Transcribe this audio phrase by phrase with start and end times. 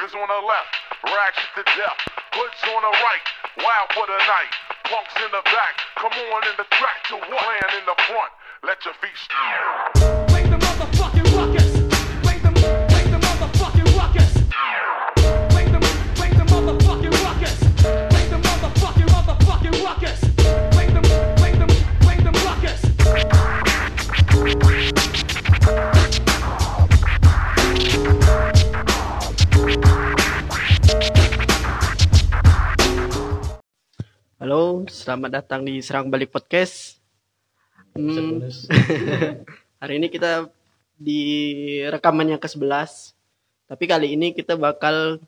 [0.00, 1.98] Niggas on the left, ratchet to death.
[2.32, 3.26] Hoods on the right,
[3.58, 4.52] wild for the night.
[4.84, 7.28] Punks in the back, come on in the track to what?
[7.28, 8.32] Playing in the front,
[8.64, 10.32] let your feet.
[10.32, 11.69] Make the motherfucking ruckus.
[34.50, 36.98] Halo, selamat datang di Serang Balik Podcast.
[37.94, 38.42] Hmm,
[39.78, 40.50] hari ini kita
[40.98, 41.22] di
[41.86, 43.14] rekaman yang ke-11.
[43.70, 45.22] Tapi kali ini kita bakal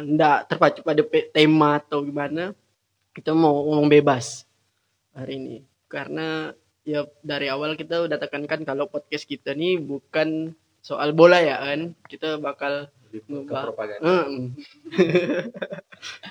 [0.00, 2.56] ndak terpacu pada tema atau gimana.
[3.12, 4.48] Kita mau ngomong bebas
[5.12, 5.56] hari ini.
[5.92, 6.56] Karena
[6.88, 11.92] ya dari awal kita udah tekankan kalau podcast kita nih bukan soal bola ya kan.
[12.08, 12.88] Kita bakal
[13.26, 14.54] ngebahas Mm.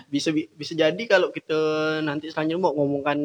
[0.07, 1.59] bisa bi- bisa jadi kalau kita
[1.99, 3.19] nanti selanjutnya mau ngomongkan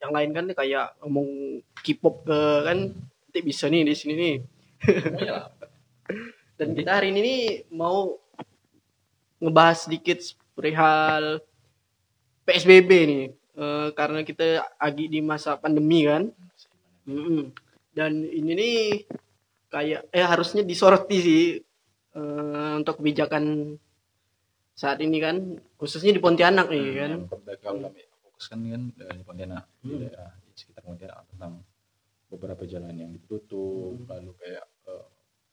[0.00, 4.36] yang lain kan kayak ngomong K-pop ke kan nanti bisa nih di sini nih.
[6.58, 7.42] Dan kita hari ini nih
[7.74, 8.14] mau
[9.40, 10.20] ngebahas sedikit
[10.54, 11.40] perihal
[12.46, 13.26] PSBB nih
[13.60, 16.32] Eh, karena kita lagi di masa pandemi kan.
[17.04, 17.52] Mm-mm.
[17.92, 18.78] Dan ini nih
[19.68, 21.42] kayak eh harusnya disoroti sih
[22.16, 23.76] eh, untuk kebijakan
[24.74, 25.36] saat ini kan
[25.76, 27.28] khususnya di Pontianak nih kan yang
[27.60, 31.60] kalau kami fokuskan kan di Pontianak di daerah di sekitar Pontianak tentang
[32.30, 35.04] beberapa jalan yang ditutup lalu kayak eh,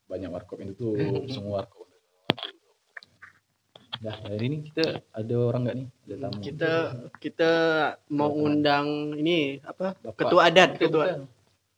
[0.07, 1.83] banyak warkop yang ditutup semua warkop
[3.97, 5.87] Nah, hari ini kita ada orang nggak nih?
[6.05, 6.37] Ada tamu.
[6.45, 6.73] kita
[7.17, 7.51] kita
[8.13, 10.21] mau ngundang ini apa Bapak.
[10.21, 11.21] ketua adat Bukan, ketua bukan.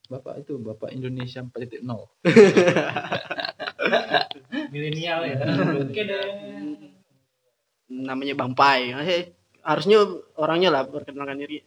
[0.10, 1.80] Bapak itu Bapak Indonesia 4.0.
[4.70, 5.38] milenial ya.
[5.84, 6.26] Oke deh.
[7.90, 9.34] Namanya Bang Pai Eh,
[9.66, 10.06] harusnya
[10.38, 11.66] orangnya lah perkenalkan diri.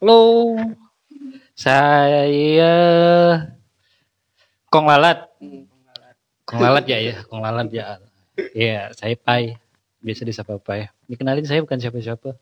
[0.00, 0.20] Halo.
[1.54, 2.24] Saya
[4.70, 5.28] Kong Lalat.
[6.46, 7.14] Kong Lalat ya ya.
[7.26, 7.98] Kong Lalat ya.
[8.56, 9.58] Iya saya Pai.
[10.00, 10.88] Biasa disapa Pai.
[11.10, 12.38] Dikenalin saya bukan siapa-siapa.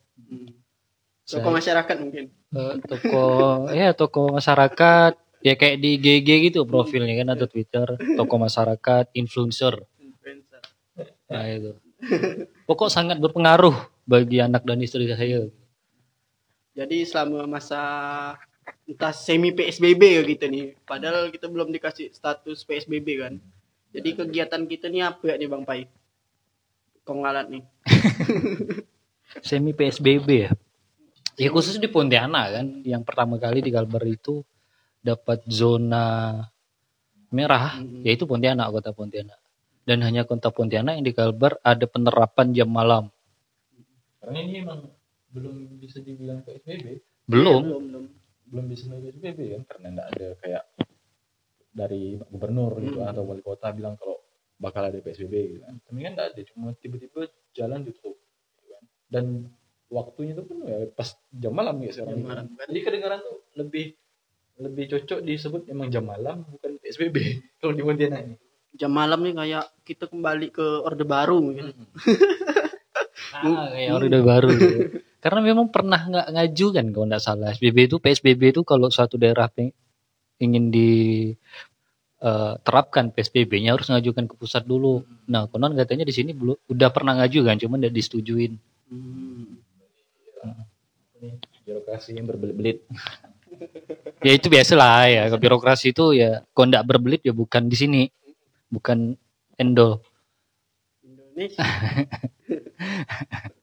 [1.28, 2.32] Toko masyarakat mungkin.
[2.32, 3.24] Eh, toko
[3.72, 7.86] ya toko masyarakat ya kayak di GG gitu profilnya kan atau Twitter.
[8.18, 9.78] Toko masyarakat influencer.
[11.28, 11.72] Nah itu.
[12.64, 13.74] Pokok sangat berpengaruh
[14.06, 15.50] bagi anak dan istri saya?
[16.78, 17.82] Jadi selama masa
[18.86, 23.34] entah semi PSBB ya gitu nih padahal kita belum dikasih status PSBB kan.
[23.90, 25.88] Jadi kegiatan kita nih apa ya nih Bang Pai?
[27.02, 27.64] Konglalat nih
[29.48, 30.50] semi PSBB ya?
[31.38, 34.44] Ya khusus di Pontianak kan yang pertama kali di Kalbar itu
[35.02, 36.38] dapat zona
[37.28, 39.38] merah yaitu Pontianak kota Pontianak
[39.84, 43.08] dan hanya kota Pontianak yang di Kalbar ada penerapan jam malam
[44.18, 44.84] Karena ini emang
[45.32, 48.04] belum bisa dibilang PSBB, belum belum belum
[48.48, 50.64] belum bisa dibilang PSBB kan karena enggak ada kayak
[51.68, 54.18] dari gubernur gitu atau wali kota bilang kalau
[54.58, 55.74] bakal ada PSBB gitu kan.
[55.86, 58.18] Tapi kan enggak ada, cuma tiba-tiba jalan ditutup
[58.58, 58.82] gitu kan.
[59.06, 59.24] Dan
[59.88, 62.18] waktunya itu pun ya pas jam malam ya sekarang.
[62.18, 62.46] Jam malam.
[62.58, 63.94] Jadi kedengaran tuh lebih
[64.58, 67.16] lebih cocok disebut emang jam malam bukan PSBB
[67.62, 68.36] kalau di Pontianak ini.
[68.74, 71.72] jam malam nih kayak kita kembali ke orde baru mungkin
[73.38, 74.78] Ah, kayak orde baru gitu.
[75.18, 77.50] Karena memang pernah nggak ngaju kan kalau nggak salah.
[77.52, 79.50] SBB itu PSBB itu kalau suatu daerah
[80.38, 80.90] ingin di
[82.22, 85.02] eh, terapkan PSBB-nya harus ngajukan ke pusat dulu.
[85.28, 88.52] Nah, konon katanya di sini belum udah pernah ngaju kan, cuma udah disetujuin.
[88.88, 89.58] Hmm.
[91.18, 91.34] Ini
[91.66, 92.86] birokrasi yang berbelit-belit.
[94.22, 95.22] Ya itu biasalah ya.
[95.30, 98.02] Kalau birokrasi itu ya kalau nggak berbelit ya bukan di sini,
[98.70, 99.14] bukan
[99.58, 100.02] endol.
[101.02, 101.62] Indonesia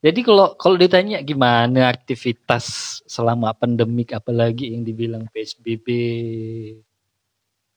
[0.00, 2.64] Jadi kalau kalau ditanya gimana aktivitas
[3.04, 5.86] selama pandemik apalagi yang dibilang PSBB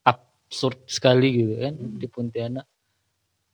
[0.08, 2.64] absurd sekali gitu kan di Pontianak.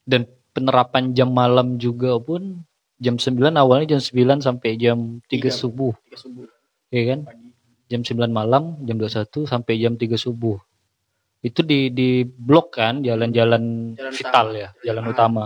[0.07, 0.23] Dan
[0.55, 2.63] penerapan jam malam juga pun
[3.03, 5.51] jam 9 awalnya jam 9 sampai jam 3 Tiga.
[5.51, 6.47] subuh, tiga subuh
[6.93, 7.21] ya kan?
[7.27, 7.50] pagi
[7.91, 10.57] Jam 9 malam, jam 21 sampai jam 3 subuh.
[11.41, 14.57] Itu di di blok kan jalan-jalan Jalan vital utama.
[14.57, 15.11] ya, jalan Ah.
[15.11, 15.45] utama.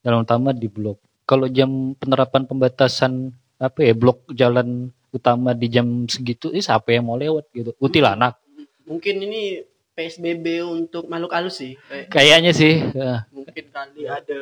[0.00, 0.96] Jalan utama di blok.
[1.24, 7.04] Kalau jam penerapan pembatasan apa ya blok jalan utama di jam segitu, eh siapa yang
[7.04, 7.70] mau lewat gitu?
[7.78, 8.36] Utilanak.
[8.82, 9.60] mungkin ini
[9.92, 12.74] PSBB untuk makhluk halus sih kayak Kayaknya sih.
[12.90, 13.22] ya.
[13.30, 14.38] mungkin kali ada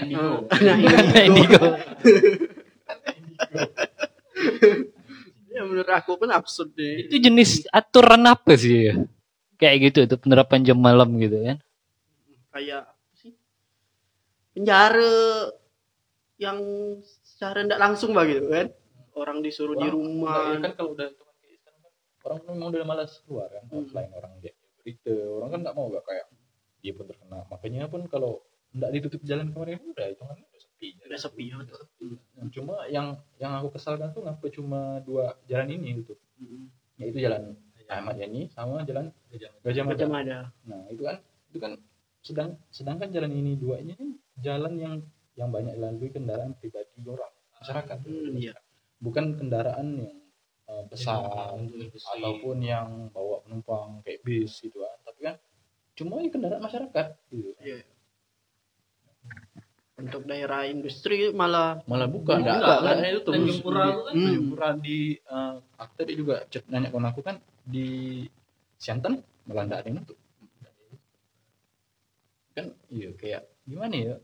[0.00, 0.48] Indigo.
[0.50, 1.62] nah, Indigo.
[5.56, 7.08] ya menurut aku pun absurd deh.
[7.08, 8.94] Itu jenis aturan apa sih ya?
[9.56, 11.56] kayak gitu itu penerapan jam malam gitu kan?
[12.52, 13.32] Kayak apa sih?
[14.52, 15.16] Penjara
[16.36, 16.60] yang
[17.24, 18.68] secara tidak langsung bah gitu kan?
[19.16, 20.52] Orang disuruh di Orang- rumah.
[20.52, 21.92] Enggak, ya kan kalau udah kayak sekarang kan?
[22.20, 23.64] Orang kan memang udah malas keluar kan?
[23.72, 23.88] Hmm.
[23.88, 25.14] selain orang lihat berita.
[25.32, 26.26] Orang kan nggak mau gak kayak
[26.84, 27.38] dia pun terkena.
[27.48, 28.32] Makanya pun kalau
[28.76, 31.80] nggak ditutup jalan kemarin udah hitungannya udah sepi udah sepi ya betul.
[32.36, 36.12] Nah, cuma yang yang aku kesalkan tuh ngapa cuma dua jalan ini gitu.
[36.36, 36.68] Mm.
[37.00, 37.56] yaitu jalan
[37.88, 39.08] Ahmad Yani sama jalan
[39.64, 39.96] Gajah Mada.
[39.96, 40.38] Macam ada
[40.68, 41.16] nah itu kan
[41.48, 41.72] itu kan
[42.20, 44.12] sedang sedangkan jalan ini dua ini kan
[44.44, 44.94] jalan yang
[45.36, 47.96] yang banyak dilalui kendaraan pribadi orang masyarakat.
[48.04, 48.56] Hmm, iya.
[49.00, 50.18] bukan kendaraan yang
[50.68, 52.20] uh, besar industri.
[52.20, 54.96] ataupun yang bawa penumpang kayak bis gitu kan.
[55.08, 55.36] Tapi kan
[55.96, 57.56] cuma ini kendaraan masyarakat gitu.
[57.64, 57.80] Iya.
[59.96, 62.96] Untuk daerah industri malah malah bukan Bukan, enggak kan?
[63.00, 64.12] enggak, itu tuh Tanjung Pura di- itu kan?
[64.12, 64.50] Tanjung Hmm.
[64.52, 67.88] Pura di uh, aku tadi juga chat nanya kawan aku kan di
[68.76, 70.18] Siantan malah enggak ada yang nutup.
[72.52, 74.14] Kan iya kayak gimana ya?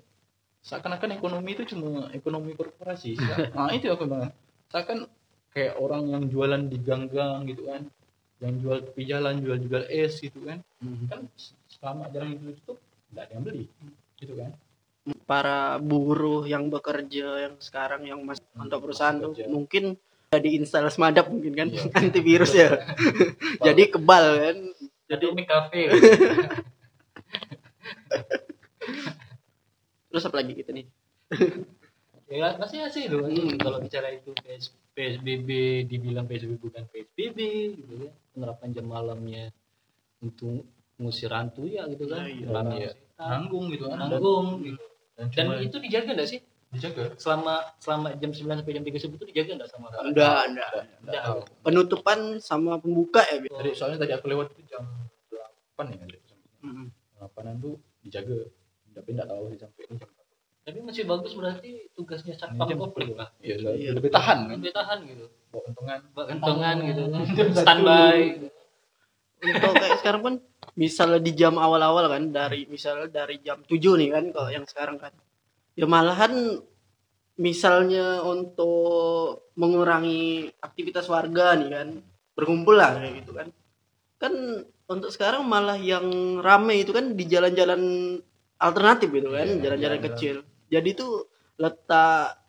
[0.62, 3.16] Seakan-akan ekonomi itu cuma ekonomi korporasi
[3.56, 4.32] nah itu aku bilang.
[4.68, 5.08] Seakan
[5.52, 7.88] kayak orang yang jualan di gang-gang gitu kan
[8.42, 10.60] yang jual tepi jalan jual-jual es gitu kan.
[11.08, 11.32] Kan
[11.72, 12.78] selama jalan itu tutup
[13.12, 13.64] nggak ada yang beli
[14.16, 14.52] gitu kan
[15.24, 19.48] para buruh yang bekerja yang sekarang yang masih Hmm, untuk perusahaan masih tuh kerja.
[19.48, 19.84] mungkin
[20.28, 21.90] udah diinstal semadap mungkin kan Iya.
[21.92, 22.68] antivirus ya
[23.66, 24.56] jadi kebal kan
[25.06, 25.80] jadi mie cafe
[30.08, 30.86] terus apa lagi gitu nih
[32.32, 33.56] ya masih asik loh Hmm.
[33.56, 35.48] kalau bicara itu PS, PSBB
[35.84, 37.38] dibilang PSBB bukan PSBB
[37.76, 39.44] gitu kan penerapan jam malamnya
[40.18, 40.64] untuk
[40.96, 42.46] ngusir hantu ya gitu kan Ah, iya.
[42.46, 42.90] Melarang Iya.
[43.18, 44.84] nanggung gitu kan nanggung gitu
[45.22, 46.40] dan, dan cuma itu dijaga nggak sih?
[46.72, 47.02] Dijaga.
[47.20, 50.02] Selama selama jam 9 sampai jam 3 subuh itu dijaga nggak sama orang?
[50.10, 50.68] Enggak enggak
[51.04, 51.38] nggak tahu.
[51.62, 53.48] Penutupan sama pembuka ya Bi?
[53.48, 54.82] tadi soalnya tadi aku lewat itu jam
[55.76, 56.04] 8 ya
[56.62, 56.94] Mm.
[57.18, 58.38] delapanan tuh dijaga.
[58.92, 60.20] Tapi nggak tahu sih sampai ini jam berapa.
[60.62, 63.98] Tapi masih bagus berarti tugasnya satpam kopling lah iya Iya.
[63.98, 64.56] lebih tahan kan?
[64.62, 65.26] Lebih tahan gitu.
[65.50, 67.02] Bawa untungan Bawa kentongan gitu.
[67.60, 68.18] Standby.
[69.42, 70.34] Untuk kayak sekarang pun
[70.76, 74.96] misalnya di jam awal-awal kan dari misalnya dari jam 7 nih kan kalau yang sekarang
[74.96, 75.12] kan.
[75.76, 76.60] Ya malahan
[77.40, 81.88] misalnya untuk mengurangi aktivitas warga nih kan
[82.36, 83.48] berkumpul lah kayak gitu kan.
[84.20, 84.32] Kan
[84.88, 87.82] untuk sekarang malah yang rame itu kan di jalan-jalan
[88.60, 90.06] alternatif gitu kan Iya, jalan-jalan jalan-jalan.
[90.12, 90.36] kecil.
[90.72, 91.08] Jadi itu
[91.60, 92.40] letak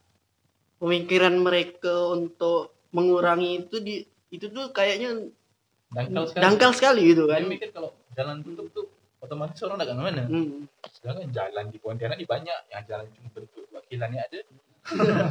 [0.79, 4.03] pemikiran mereka untuk mengurangi itu di
[4.33, 5.31] itu tuh kayaknya
[5.93, 6.43] dangkal sekali.
[6.43, 8.85] dangkal sekali gitu Dia kan mikir kalau jalan tutup tuh
[9.19, 10.67] otomatis orang nggak ke mana Hmm.
[10.91, 12.59] sedangkan jalan di Pontianak ini banyak.
[12.69, 14.39] Yang jalan cuma bentuk wakilannya ada.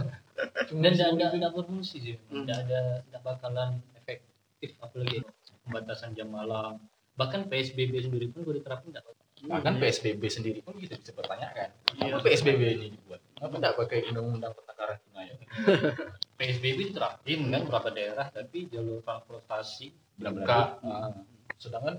[0.73, 2.17] Cuma dan tidak tidak berfungsi sih.
[2.32, 2.49] Hmm.
[2.49, 5.19] tidak ada tidak bakalan efektif apalagi
[5.62, 6.81] pembatasan jam malam.
[7.14, 9.05] Bahkan PSBB sendiri pun gue diterapin tidak
[9.43, 12.14] bahkan PSBB sendiri pun kita bisa pertanyakan Iya.
[12.14, 13.19] apa PSBB ini dibuat?
[13.35, 15.35] Kenapa nggak pakai undang-undang tentang karantina ya
[16.38, 20.78] PSBB diterapin kan beberapa daerah tapi jalur transportasi benar-benar.
[20.81, 21.11] Ah,
[21.58, 21.99] sedangkan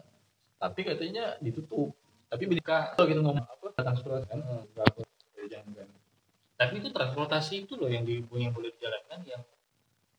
[0.63, 1.91] tapi katanya ditutup.
[2.31, 2.63] Tapi bila
[2.95, 3.67] kalau kita ngomong apa?
[3.75, 4.31] Transportasi.
[4.31, 4.39] Kan
[4.71, 4.99] berapa
[5.43, 5.87] jangan kan
[6.63, 9.43] tapi itu transportasi itu loh yang di yang boleh dijalankan yang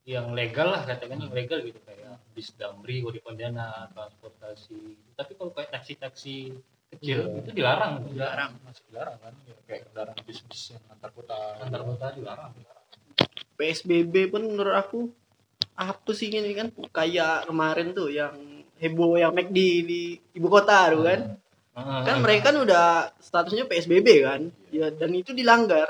[0.05, 1.81] yang legal lah katakan yang legal gitu.
[1.81, 5.17] Kayak bis damri di Pontianak transportasi.
[5.17, 6.53] Tapi kalau kayak taksi-taksi
[6.93, 7.41] kecil Iya.
[7.41, 8.05] itu dilarang.
[8.13, 8.53] Dilarang.
[8.61, 9.33] Masih dilarang kan?
[9.49, 11.39] Ya, kayak kendaraan bis-bis yang antar kota.
[11.65, 12.53] Antar kota dilarang.
[13.57, 15.01] PSBB pun menurut aku
[15.73, 16.69] apa sih ini kan?
[16.93, 18.37] Kayak kemarin tuh yang
[18.85, 20.03] heboh yang McD di
[20.37, 21.21] ibu kota tuh kan.
[21.75, 24.53] Ah, kan mereka kan udah statusnya PSBB kan.
[24.69, 25.89] Ya dan itu dilanggar.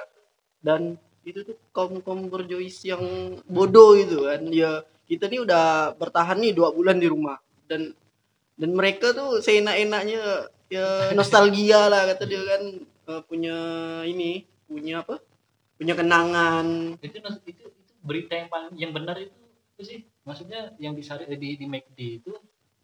[0.63, 0.97] Dan
[1.27, 3.03] itu tuh kaum kaum berjois yang
[3.51, 4.47] bodoh gitu kan.
[4.55, 7.43] Ya kita nih udah bertahan nih dua bulan di rumah.
[7.67, 7.93] Dan
[8.55, 12.63] dan mereka tuh seenak-enaknya ya nostalgia lah kata dia kan.
[13.05, 13.57] Eh, punya
[14.09, 15.21] ini punya apa?
[15.77, 16.97] Punya kenangan.
[17.03, 17.65] Itu itu itu
[18.01, 19.35] berita yang paling yang benar itu
[19.75, 20.01] apa sih.
[20.25, 22.33] Maksudnya yang disari eh, di di McD itu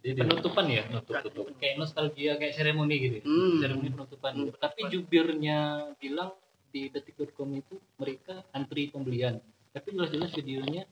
[0.01, 0.83] penutupan ya?
[1.05, 3.25] Tutup kayak nostalgia kayak seremoni gitu ya.
[3.25, 3.57] Hmm.
[3.61, 4.33] seremoni penutupan.
[4.37, 4.53] Hmm.
[4.57, 5.59] tapi jubirnya
[6.01, 6.33] bilang
[6.71, 9.39] di detik.com itu mereka antri pembelian.
[9.71, 10.83] Tapi jelas-jelas videonya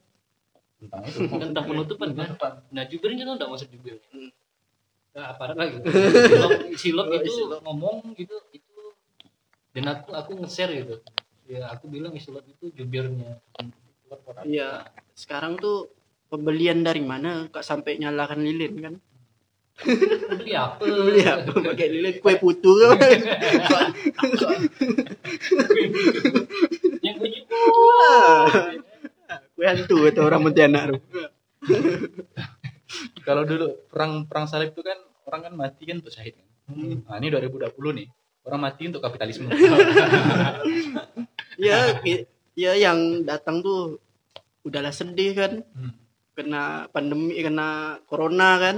[0.79, 1.19] tentang itu
[1.51, 2.07] tentang penutupan.
[2.15, 2.29] kan?
[2.71, 4.07] Nah jubirnya tuh nggak masuk jubirnya.
[4.13, 4.31] Hmm.
[5.09, 5.81] nah, aparat lagi
[6.29, 7.59] silop, silop Oh, itu silop.
[7.65, 8.93] ngomong gitu itu
[9.73, 10.95] dan aku aku nge-share gitu.
[11.49, 13.41] Ya aku bilang silop itu jubirnya.
[14.45, 14.85] Iya,
[15.17, 15.89] sekarang tuh
[16.29, 18.95] pembelian dari mana kak sampai nyalakan lilin kan?
[19.79, 22.99] beli apa Beli apa pakai lilin kue putu kan?
[27.05, 27.39] yang baju
[29.55, 31.01] kue hantu kata orang tuh.
[33.27, 34.95] kalau dulu perang perang salib itu kan
[35.27, 36.47] orang kan mati kan untuk syahid kan.
[37.09, 38.07] Nah, ini 2020 nih.
[38.45, 39.51] Orang mati untuk kapitalisme.
[41.59, 41.99] ya
[42.55, 43.99] ya yang datang tuh
[44.63, 46.08] udahlah sedih kan Hmm.
[46.39, 48.77] Kena pandemi kena corona kan.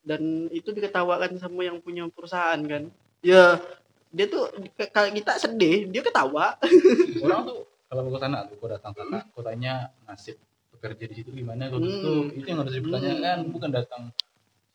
[0.00, 2.88] Dan itu diketawakan sama yang punya perusahaan kan.
[3.20, 3.60] Ya
[4.08, 4.48] dia tuh
[4.88, 6.56] kalau kita sedih dia ketawa.
[7.24, 10.40] Orang tuh kalau ke sana tuh kau datang sana kau tanya nasib
[10.72, 11.88] bekerja di situ gimana kau Hmm.
[11.88, 14.02] tutup itu yang harus dipertanyakan bukan datang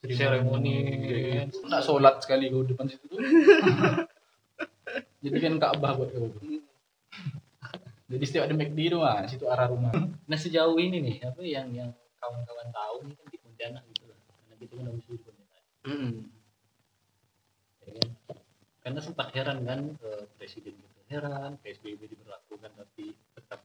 [0.03, 0.75] Seremoni.
[1.47, 3.17] nggak sholat sekali kau depan situ tuh.
[5.23, 6.27] Jadi kan Ka'bah buat kau.
[8.11, 9.95] Jadi setiap ada McD itu ah situ arah rumah.
[10.27, 11.89] Nah sejauh ini nih apa yang yang
[12.33, 14.17] kawan-kawan tahu ini kan di Pontianak gitu lah.
[14.25, 15.63] Karena gitu kan habis di Pontianak.
[17.83, 18.09] Ya kan?
[18.81, 23.61] Karena sempat heran kan eh, presiden gitu heran PSBB diberlakukan tapi tetap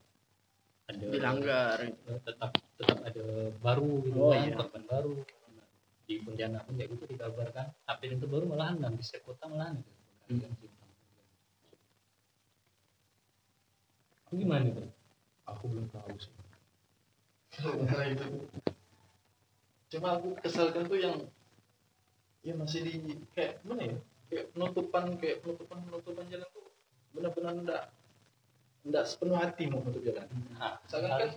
[0.85, 3.25] ada dilanggar eh, tetap tetap ada
[3.57, 4.53] baru gitu Oh, kan, iya.
[4.53, 5.13] korban baru
[6.05, 9.81] di Pontianak pun kayak gitu dikabarkan tapi yang terbaru malahan di setiap kota malahan
[14.29, 14.85] itu gimana itu
[15.49, 16.29] aku belum tahu sih
[17.59, 18.25] Nah, itu.
[19.89, 21.17] Cuma aku kesalkan tuh yang
[22.39, 22.93] ya masih di
[23.33, 23.97] kayak mana ya?
[24.29, 26.65] Kayak penutupan kayak penutupan penutupan jalan tuh
[27.11, 27.83] benar-benar enggak
[28.85, 30.25] enggak sepenuh hati mau menutup jalan.
[30.55, 31.31] nah, Misalkan kan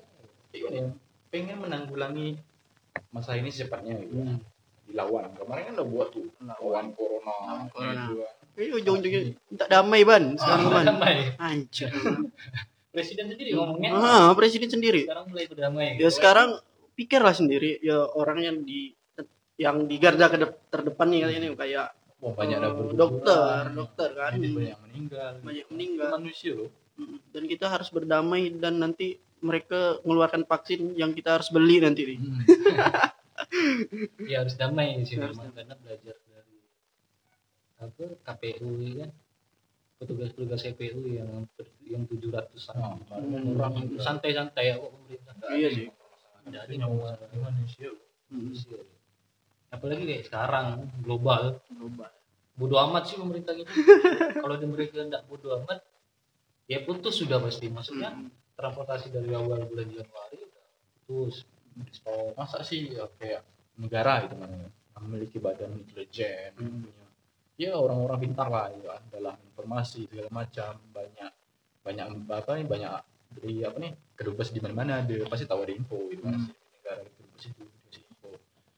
[0.53, 0.85] Iya nih,
[1.33, 2.37] pengen menanggulangi
[3.09, 4.37] masa ini secepatnya gitu Hmm.
[4.85, 8.05] dilawan kemarin kan udah buat tuh lawan corona Lawan corona.
[8.05, 8.35] gitu kan.
[8.53, 11.89] eh ujung-ujungnya minta damai ban sekarang ban damai anjir
[12.93, 13.91] presiden sendiri ngomongnya.
[13.97, 15.09] Ah presiden sendiri.
[15.09, 15.89] Sekarang mulai berdamai.
[15.97, 16.49] Ya sekarang
[16.95, 17.81] pikirlah sendiri.
[17.81, 18.93] Ya orang yang di
[19.57, 20.29] yang di garda
[20.69, 21.87] terdepan nih kali ini kayak
[22.23, 24.31] Wah, banyak eh, berguguran, dokter dokter kan.
[24.37, 25.31] Jadi banyak yang meninggal.
[25.43, 26.11] Banyak meninggal.
[26.15, 26.71] Manusia loh.
[27.35, 32.19] Dan kita harus berdamai dan nanti mereka mengeluarkan vaksin yang kita harus beli nanti nih.
[34.33, 36.57] Ya harus damai sih Harus memang karena belajar dari
[37.77, 39.11] apa KPU ya kan.
[40.01, 43.57] Petugas-petugas CPU yang ber- yang 700 Nah, Hmm.
[43.57, 45.87] orang santai-santai ya kok pemerintah Iya sih.
[45.89, 45.97] loh.
[46.43, 47.91] Mm, manusia.
[49.69, 50.67] apalagi kayak sekarang
[51.01, 52.11] global global.
[52.53, 53.73] bodoh amat sih pemerintah gitu
[54.45, 55.81] kalau di mereka nggak bodoh amat
[56.67, 58.29] ya putus sudah pasti maksudnya Mm.
[58.53, 60.45] transportasi dari awal bulan Januari
[61.01, 61.49] putus
[61.91, 63.43] stop masa sih ya, kayak
[63.75, 64.69] negara itu namanya
[65.01, 66.85] memiliki badan intelijen Hmm.
[67.57, 71.32] ya orang-orang pintar lah ya dalam informasi segala macam banyak
[71.83, 72.93] banyak apa nih banyak
[73.33, 76.51] dari apa nih kedubes di mana-mana ada pasti tahu ada info gitu kan Hmm.
[76.79, 77.65] negara kedubes itu
[77.99, 78.29] info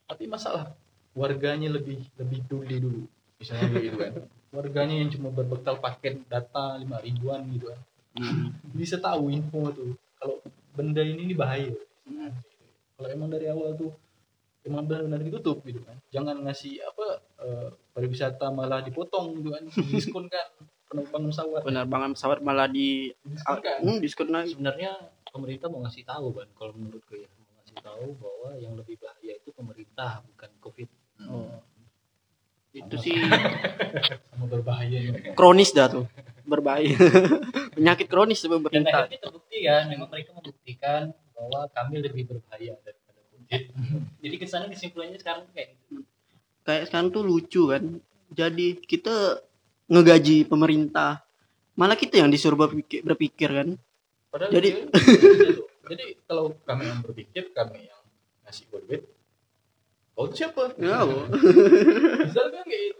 [0.05, 0.73] tapi masalah
[1.13, 3.03] warganya lebih lebih peduli dulu
[3.39, 4.13] misalnya gitu kan
[4.57, 7.81] warganya yang cuma berbekal paket data lima ribuan gitu kan
[8.15, 8.55] Mm.
[8.79, 10.39] bisa tahu info tuh kalau
[10.71, 11.75] benda ini ini bahaya
[12.07, 12.31] Mm.
[12.95, 13.91] kalau emang dari awal tuh
[14.63, 17.07] emang benar-benar ditutup gitu kan jangan ngasih apa
[17.43, 20.47] eh, pariwisata malah dipotong gitu kan diskon kan
[20.95, 21.61] penumpang pesawat.
[21.67, 23.79] Penerbangan pesawat malah di diskon kan?
[23.83, 24.55] hmm, diskon lagi.
[24.55, 24.93] Sebenarnya
[25.35, 27.29] pemerintah mau ngasih tahu kan kalau menurut gue ya.
[27.35, 30.89] Mau ngasih tahu bahwa yang lebih bahaya itu pemerintah bukan covid.
[31.27, 31.59] Oh.
[32.75, 33.15] itu sih.
[34.31, 34.99] Sama berbahaya
[35.35, 36.07] kronis dah tuh.
[36.47, 36.95] Berbahaya.
[37.79, 39.07] Penyakit kronis dan pemerintah.
[39.07, 41.03] akhirnya terbukti kan memang mereka membuktikan
[41.35, 43.63] bahwa kami lebih berbahaya daripada covid.
[44.23, 46.03] Jadi kesannya kesimpulannya sekarang kayak gitu.
[46.67, 48.03] Kayak sekarang tuh lucu kan
[48.35, 49.47] jadi kita
[49.95, 51.23] ngegaji pemerintah.
[51.75, 53.69] Malah kita yang disuruh berpikir, berpikir kan.
[54.31, 55.63] Padahal Jadi- dia- gitu.
[55.87, 58.03] jadi kalau kami yang berpikir kami yang
[58.43, 59.03] ngasih duit
[60.15, 60.75] kau tuh siapa?
[60.75, 62.99] Ya misalnya kan kayak gitu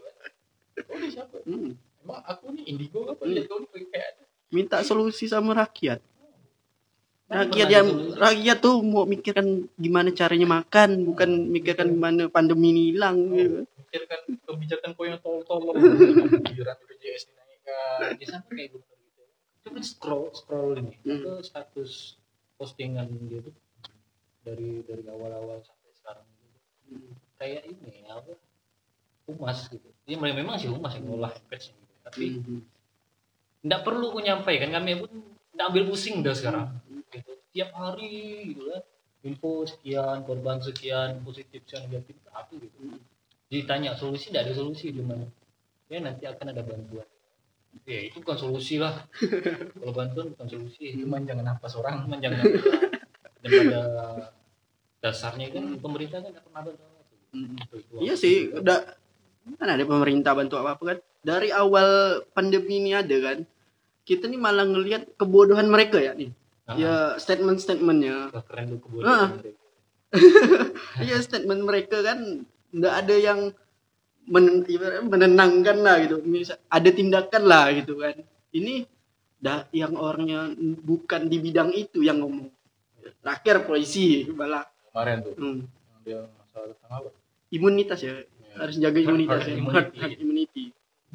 [0.83, 1.35] kau tuh siapa?
[1.43, 1.75] Hmm.
[2.03, 3.19] emang aku nih indigo apa?
[3.19, 3.31] Hmm.
[3.31, 4.11] lihat kau kayak
[4.47, 5.99] minta solusi sama rakyat
[7.25, 13.17] rakyat yang rakyat tuh mau mikirkan gimana caranya makan bukan mikirkan gimana pandemi ini hilang.
[13.33, 13.59] Gitu.
[13.65, 15.73] mikirkan kebijakan kau yang tol-tol.
[16.53, 18.19] Iuran BPJS dinaikkan.
[18.19, 18.93] Dia sampai kayak gitu.
[19.65, 20.93] Coba scroll scroll ini.
[21.01, 21.21] Hmm.
[21.23, 22.19] ke status
[22.55, 23.55] postingan dia tuh
[24.45, 27.09] dari dari awal-awal sampai sekarang gitu
[27.41, 28.37] kayak ini apa?
[29.25, 29.89] Humas gitu.
[30.05, 31.93] Dia memang sih humas yang ngolah page gitu.
[32.05, 32.61] Tapi Hmm.
[33.65, 35.09] nggak perlu aku nyampaikan kami pun
[35.55, 36.67] nggak ambil pusing dah sekarang
[37.55, 38.83] tiap hari gitu kan
[39.23, 42.99] info sekian korban sekian positif sekian negatif apa gitu
[43.47, 45.15] ditanya solusi tidak ada solusi cuma
[45.87, 47.07] ya nanti akan ada bantuan
[47.87, 49.07] ya itu bukan solusi lah
[49.79, 52.43] kalau bantuan bukan solusi cuman jangan nafas orang cuman jangan
[53.45, 53.81] dan pada
[55.05, 56.83] dasarnya kan pemerintah kan nggak pernah bantu.
[57.35, 57.55] Hmm.
[58.01, 58.21] Iya apa.
[58.25, 58.79] sih, udah
[59.61, 60.97] kan ada pemerintah bantu apa apa kan.
[61.21, 63.37] Dari awal pandemi ini ada kan.
[64.05, 66.33] Kita nih malah ngelihat kebodohan mereka ya nih.
[66.65, 68.33] Ah, Ya statement-statementnya.
[68.33, 69.53] wah, keren lu mereka.
[71.05, 73.39] Iya statement mereka kan nggak ada yang
[74.25, 74.65] men-
[75.05, 76.23] menenangkan lah gitu.
[76.25, 78.17] Misal, ada tindakan lah gitu kan.
[78.49, 78.87] Ini
[79.37, 80.49] dah yang orangnya
[80.81, 82.49] bukan di bidang itu yang ngomong.
[83.21, 84.65] Terakhir polisi bala.
[84.89, 85.33] Kemarin tuh.
[85.37, 85.59] Hmm.
[86.05, 87.09] dia masalah tentang apa?
[87.49, 88.15] Imunitas ya.
[88.55, 89.55] Harus jaga imunitas herd ya.
[89.59, 89.75] Immunity.
[89.75, 90.65] herd, herd immunity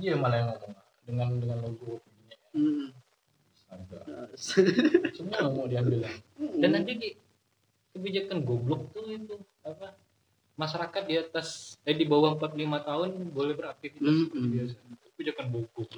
[0.00, 0.72] dia malah yang ngomong.
[1.04, 2.00] Dengan dengan logo
[2.56, 2.86] hmm.
[5.16, 7.08] Semua mau diambil dan nanti di
[7.90, 9.36] kebijakan goblok tuh itu
[9.66, 9.94] apa
[10.54, 14.54] masyarakat di atas eh di bawah 45 tahun boleh beraktivitas Hmm, seperti hmm.
[14.54, 14.76] biasa.
[15.16, 15.88] Kebijakan goblok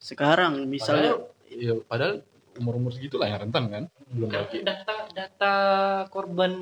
[0.00, 2.14] sekarang misalnya padahal, ya, padahal
[2.56, 3.84] umur umur segitulah yang rentan kan?
[4.08, 4.64] Belum lagi.
[4.64, 5.54] data data
[6.08, 6.52] korban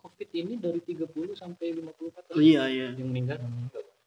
[0.00, 2.88] covid ini dari 30 sampai 54 oh, iya iya.
[2.96, 3.36] yang meninggal.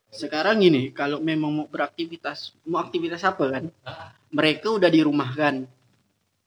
[0.10, 3.64] Sekarang gini kalau memang mau beraktivitas mau aktivitas apa kan?
[3.86, 4.10] Ah.
[4.34, 5.70] mereka udah dirumahkan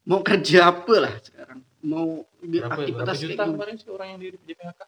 [0.07, 1.61] mau kerja apa lah sekarang?
[1.83, 2.07] Mau
[2.41, 3.53] di- berapa, berapa aktivitas juta kayak gini.
[3.53, 4.81] kemarin sih orang yang di, PHK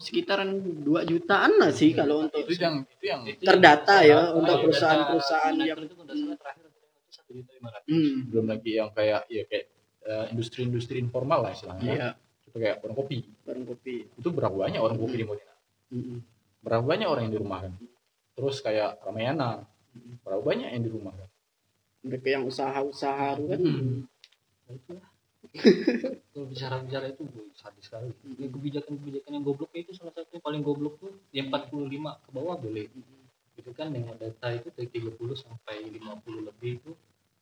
[0.00, 0.48] sekitaran
[0.80, 4.26] 2 jutaan lah sih kalau untuk itu yang itu yang Itu Terdata yang- ya, Ah,
[4.32, 5.94] untuk data perusahaan-perusahaan yang- itu
[6.34, 6.64] terakhir
[7.06, 7.86] satu juta lima ratus.
[7.86, 9.64] Hmm, belum lagi yang kayak ya kayak
[10.04, 11.84] eh, industri-industri informal lah istilahnya.
[11.86, 12.08] Iya.
[12.44, 13.18] Itu kayak warung kopi.
[13.44, 13.94] Warung kopi.
[14.10, 15.54] Itu berapa banyak orang kopi di Modena?
[15.88, 16.18] Hmm.
[16.60, 17.72] berapa banyak orang yang di rumah kan?
[18.32, 19.68] Terus kayak Ramayana.
[20.20, 21.28] Berapa banyak yang di rumah kan?
[22.02, 23.58] Mereka yang usaha-usaha itu kan?
[23.60, 23.96] Hmm.
[24.64, 25.06] Nah, itulah.
[26.32, 28.10] kalau bicara bicara itu gue sadis sekali.
[28.24, 31.12] Ini kebijakan-kebijakan yang goblok itu salah satu yang paling goblok tuh.
[31.30, 32.86] Yang 45 ke bawah boleh.
[33.54, 36.90] Itu kan dengan data itu dari 30 sampai 50 lebih itu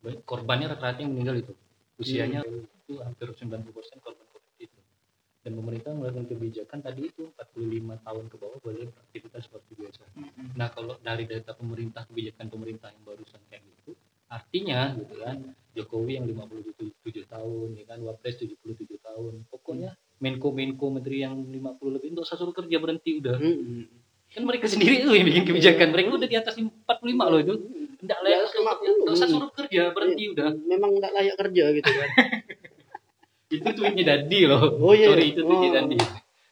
[0.02, 1.54] baik korbannya rata-rata yang meninggal itu.
[1.96, 3.70] Usianya itu hampir 90%
[4.02, 4.80] korban covid itu.
[5.46, 10.02] Dan pemerintah melakukan kebijakan tadi itu 45 tahun ke bawah boleh beraktivitas seperti biasa.
[10.58, 13.71] Nah kalau dari data pemerintah kebijakan pemerintah yang barusan kayak gitu
[14.32, 15.36] artinya gitu kan
[15.72, 18.60] Jokowi yang 57 tahun ya kan Wapres 77
[19.00, 19.32] tahun.
[19.48, 23.36] Pokoknya Menko Menko Menteri yang 50 lebih untuk suruh kerja berhenti udah.
[23.36, 23.84] Hmm.
[24.32, 25.92] kan mereka sendiri tuh yang bikin kebijakan.
[25.92, 26.80] Mereka udah di atas 45
[27.28, 27.54] loh itu.
[28.00, 29.00] Tidak layak atas untuk 50.
[29.04, 30.48] nggak usah suruh kerja berhenti udah.
[30.56, 32.08] Memang nggak layak kerja gitu kan.
[33.52, 34.80] Itu tweetnya Dadi loh.
[34.80, 35.12] Oh, iya.
[35.12, 35.76] sorry itu tweetnya Oh.
[35.76, 35.96] Dadi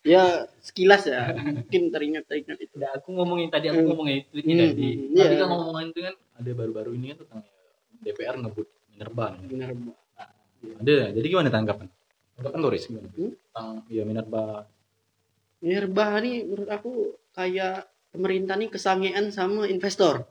[0.01, 0.23] ya
[0.61, 1.33] sekilas ya.
[1.37, 2.73] Mungkin teringat teringat itu.
[2.77, 3.89] Udah, aku ngomongin tadi aku Hmm.
[3.93, 5.41] ngomongin tweetnya Hmm, Dadi hmm, tadi iya.
[5.41, 7.60] kan ngomongin itu kan ada baru-baru ini kan tentang ya,
[8.01, 9.43] DPR ngebut Minerba nih.
[9.49, 9.71] benar
[10.61, 11.89] ada jadi gimana tanggapan?
[12.37, 13.09] Tanggapan Loris gimana?
[13.17, 13.33] Hmm?
[13.33, 14.69] tentang ya Minerba.
[15.61, 16.93] Minerba nih menurut aku
[17.33, 20.29] kayak pemerintah nih kesangean sama investor.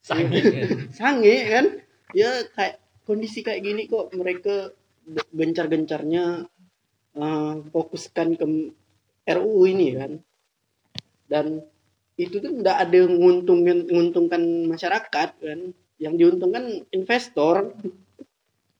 [0.00, 0.40] Sange.
[0.98, 1.66] Sange kan?
[2.16, 4.72] Ya kayak kondisi kayak gini kok mereka
[5.04, 6.48] ge- gencar-gencarnya
[7.16, 8.46] eh, fokuskan ke
[9.26, 10.12] RUU ini kan?
[11.26, 11.60] Dan
[12.16, 14.40] itu tuh nggak ada yang nguntungin nguntungkan
[14.72, 15.60] masyarakat kan
[16.02, 17.72] yang diuntungkan investor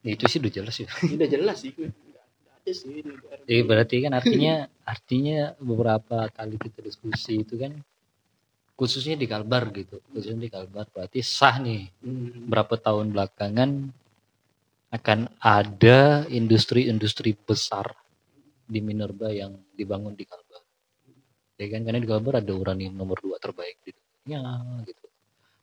[0.06, 1.72] Ya, itu sih udah jelas ya udah jelas sih
[2.66, 3.02] sih.
[3.46, 7.78] Jadi berarti kan artinya artinya beberapa kali kita diskusi itu kan
[8.74, 12.46] khususnya di Kalbar gitu khususnya di Kalbar berarti sah nih Hmm.
[12.50, 13.70] berapa tahun belakangan
[14.94, 17.90] akan ada industri-industri besar
[18.66, 20.62] di Minerba yang dibangun di Kalbar.
[21.58, 24.42] Ya kan karena di Kalbar ada uranium nomor dua terbaik di dunia
[24.86, 25.05] gitu.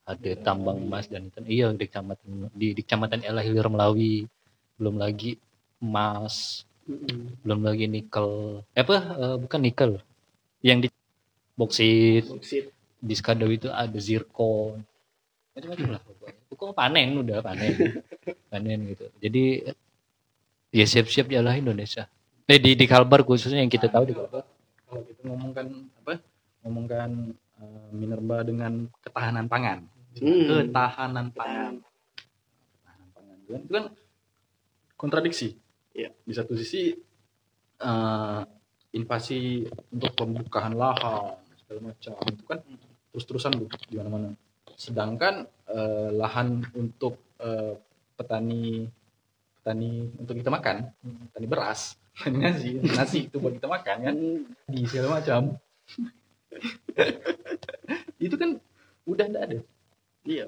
[0.04, 4.28] Ada tambang emas dan itu iya di kecamatan di, di kecamatan Elah Hilir Melawi.
[4.76, 5.40] Belum lagi
[5.80, 6.68] emas.
[6.84, 7.40] Hmm.
[7.48, 8.60] belum lagi nikel.
[8.76, 8.98] Eh apa?
[9.16, 9.92] Eh, bukan nikel.
[10.60, 10.88] Yang di
[11.56, 12.28] boksit.
[12.28, 12.66] Boksit.
[13.04, 14.80] di Skadau itu ada zirkon
[15.54, 16.42] macam-macam lah pokoknya.
[16.50, 17.72] Pokoknya panen udah panen.
[18.52, 19.06] Panen gitu.
[19.22, 19.44] Jadi
[20.74, 22.10] ya siap-siap jalan Indonesia.
[22.50, 24.46] Eh di di Kalbar khususnya yang kita tahu di Kalbar.
[24.90, 25.66] Kalau kita ngomongkan
[26.02, 26.14] apa?
[26.66, 27.10] Ngomongkan
[27.64, 29.88] eh, Minerba dengan ketahanan pangan.
[30.20, 30.68] Hmm.
[30.68, 31.74] ketahanan pangan.
[31.80, 33.36] Ketahanan pangan.
[33.40, 33.86] Itu kan, itu kan
[35.00, 35.50] kontradiksi.
[35.94, 36.10] Iya.
[36.26, 36.90] di satu sisi
[37.80, 38.42] eh,
[38.94, 42.60] invasi untuk pembukaan lahan segala macam itu kan
[43.14, 44.34] terus-terusan Bu, di mana-mana.
[44.74, 47.78] Sedangkan eh, lahan untuk eh,
[48.18, 48.90] petani
[49.64, 50.92] petani untuk kita makan
[51.32, 54.16] petani beras petani nasi nasi itu buat kita makan kan?
[54.16, 54.44] Hmm.
[54.68, 55.56] di segala macam
[58.26, 58.60] itu kan
[59.08, 59.60] udah enggak ada.
[60.24, 60.48] Iya.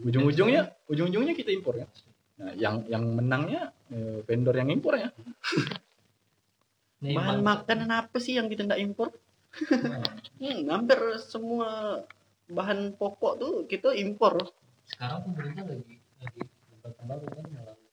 [0.00, 1.88] ujung-ujungnya ujung-ujungnya kita impor kan.
[2.40, 5.12] Nah yang yang menangnya eh, vendor yang impor ya.
[7.00, 9.12] Bahan makanan apa sih yang kita nggak impor?
[10.40, 12.00] Hmm, hampir semua
[12.48, 14.38] bahan pokok tuh kita impor.
[14.90, 16.40] sekarang pemerintah lagi lagi
[16.82, 17.90] baru kan melalui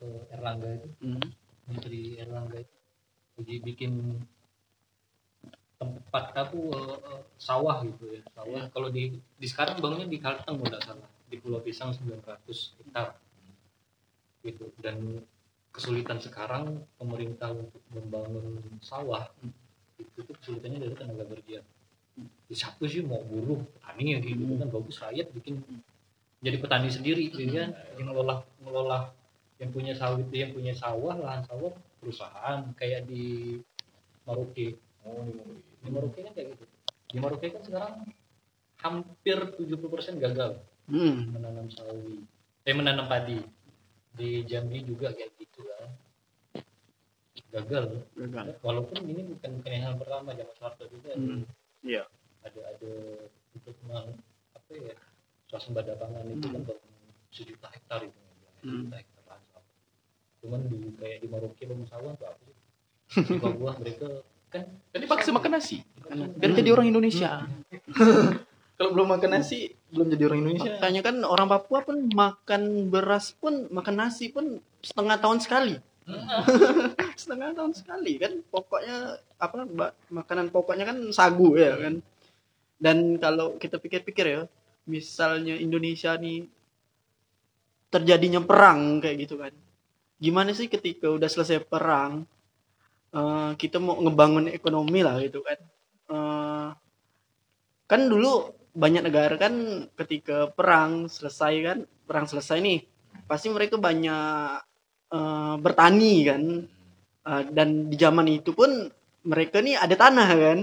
[0.00, 0.88] ke Erlangga itu.
[1.04, 1.24] Hmm.
[1.68, 2.76] Menteri Erlangga itu.
[3.36, 3.92] Lagi bikin
[5.80, 8.68] tempat aku eh, sawah gitu ya sawah.
[8.68, 11.08] Kalau di di sekarang bangunnya di Kalteng nggak salah.
[11.30, 13.16] Di Pulau Pisang 900 hektar.
[14.44, 14.68] Gitu.
[14.76, 15.24] Dan
[15.72, 19.32] kesulitan sekarang pemerintah untuk membangun sawah
[19.96, 21.64] itu tuh kesulitannya dari tenaga kerja.
[22.50, 24.44] Ya, siapa sih mau buruh petani ya gitu.
[24.60, 25.64] Kan bagus rakyat bikin
[26.44, 27.72] jadi petani sendiri gitu kan.
[27.96, 29.00] Yang ngelola ngelola
[29.56, 31.72] yang punya sawit yang punya sawah lahan sawah
[32.04, 32.68] perusahaan.
[32.76, 33.56] Kayak di
[34.28, 34.76] Maroke.
[35.00, 35.24] Oh
[35.80, 36.18] di Maroke.
[36.18, 36.64] kan kayak gitu
[37.10, 37.94] di Maroke kan sekarang
[38.78, 40.52] hampir 70% gagal
[40.90, 41.30] Hmm.
[41.30, 42.18] menanam sawi
[42.62, 43.38] eh menanam padi
[44.10, 45.86] di Jambi juga kayak gitu kan
[47.50, 48.58] gagal Gagal.
[48.60, 51.46] walaupun ini bukan bukan yang pertama zaman Soeharto juga Hmm.
[51.80, 52.04] Iya.
[52.40, 52.92] ada ada
[53.52, 54.16] untuk meng,
[54.52, 54.94] apa ya
[55.46, 56.80] swasembada pangan itu kan baru
[57.30, 58.20] sejuta hektar itu
[58.58, 59.62] sejuta hektar lahan
[60.40, 62.56] cuman di kayak di Maroke sawah tuh apa sih
[63.30, 64.08] di bawah mereka
[64.50, 65.86] kan Kan dipaksa makan nasi.
[66.10, 66.34] Hmm.
[66.34, 67.46] Biar jadi orang Indonesia.
[68.80, 70.72] Kalau belum makan nasi, belum jadi orang Indonesia.
[70.80, 75.76] Makanya kan orang Papua pun makan beras pun makan nasi pun setengah tahun sekali.
[77.20, 82.02] setengah tahun sekali kan pokoknya apa ba- makanan pokoknya kan sagu ya kan.
[82.80, 84.42] Dan kalau kita pikir-pikir ya,
[84.88, 86.48] misalnya Indonesia nih
[87.92, 89.52] terjadinya perang kayak gitu kan.
[90.18, 92.24] Gimana sih ketika udah selesai perang
[93.14, 95.58] eh, kita mau ngebangun ekonomi lah gitu kan.
[96.10, 96.68] Eh,
[97.90, 99.54] kan dulu banyak negara kan
[99.98, 102.80] ketika perang selesai kan perang selesai nih
[103.26, 104.62] pasti mereka banyak
[105.12, 106.42] eh, bertani kan.
[107.30, 108.70] Eh, dan di zaman itu pun
[109.26, 110.58] mereka nih ada tanah kan.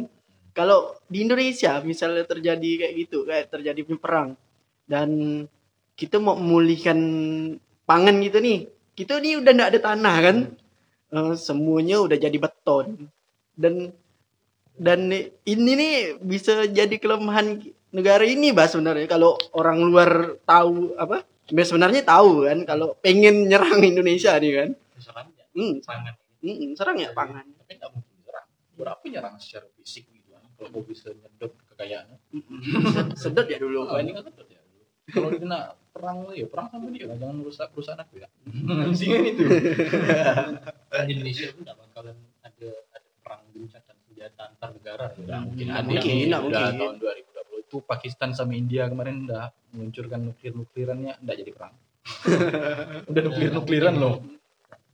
[0.57, 4.33] Kalau di Indonesia misalnya terjadi kayak gitu kayak terjadi perang
[4.89, 5.09] dan
[5.93, 6.97] kita mau memulihkan
[7.83, 8.65] pangan gitu nih
[8.97, 10.37] kita nih udah nggak ada tanah kan
[11.07, 13.07] Eh, semuanya udah jadi beton
[13.55, 13.95] dan
[14.75, 15.07] dan
[15.47, 17.63] ini nih bisa jadi kelemahan
[17.95, 23.47] negara ini bah sebenarnya kalau orang luar tahu apa ya sebenarnya tahu kan kalau pengen
[23.47, 28.47] nyerang Indonesia nih kan serangnya hmm, pangan hmm, serang ya pangan Tapi nggak mungkin nyerang.
[28.75, 30.43] Berapa nyerang secara fisik gitu kan.
[30.59, 32.19] Kalau mau bisa nyedot kekayaan.
[32.35, 34.56] Hmm, sedot ya dulu Oh, kan ini kan tetap ya.
[35.07, 37.17] Kalau dikena perang ya perang sama dia lah.
[37.17, 38.27] Jangan merusak perusahaan aku ya.
[38.93, 39.43] Singan itu.
[40.91, 45.19] kan di Indonesia pun nggak bakalan ada ada perang gencatan senjata antar negara ya.
[45.23, 45.81] Udah mungkin ada.
[45.87, 46.77] mungkin, udah mungkin.
[46.77, 46.95] tahun
[47.57, 51.75] 2020 itu Pakistan sama India kemarin udah meluncurkan nuklir nuklirannya enggak jadi perang.
[53.11, 54.15] udah nuklir nukliran loh.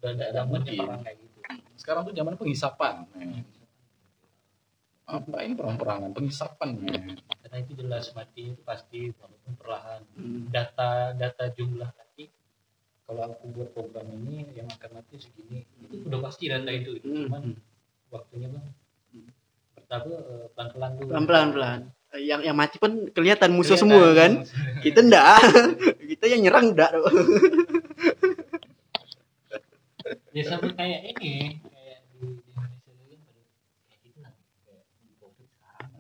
[0.04, 1.38] dan ada zamannya perang kayak gitu
[1.80, 2.96] Sekarang tuh zaman penghisapan.
[5.04, 6.12] Apa ini perang-perangan?
[6.12, 6.70] Penghisapan.
[7.44, 10.50] karena itu jelas mati itu pasti walaupun perlahan Hmm.
[10.50, 12.32] data data jumlah nanti
[13.04, 17.06] kalau aku buat program ini yang akan mati segini itu udah pasti data itu itu
[17.06, 17.30] Hmm.
[17.30, 17.44] cuman
[18.10, 18.66] waktunya bang
[19.76, 21.80] pertama eh, pelan-pelan dulu pelan pelan pelan
[22.16, 23.86] yang yang mati pun kelihatan musuh Kelihatan.
[23.86, 24.32] semua kan
[24.82, 25.26] kita enggak
[26.16, 26.90] kita yang nyerang enggak
[30.32, 33.42] ya sama kayak ini kayak di, di Indonesia dulu kan pada
[33.86, 34.34] kayak gitu lah
[34.66, 35.92] kayak di covid sekarang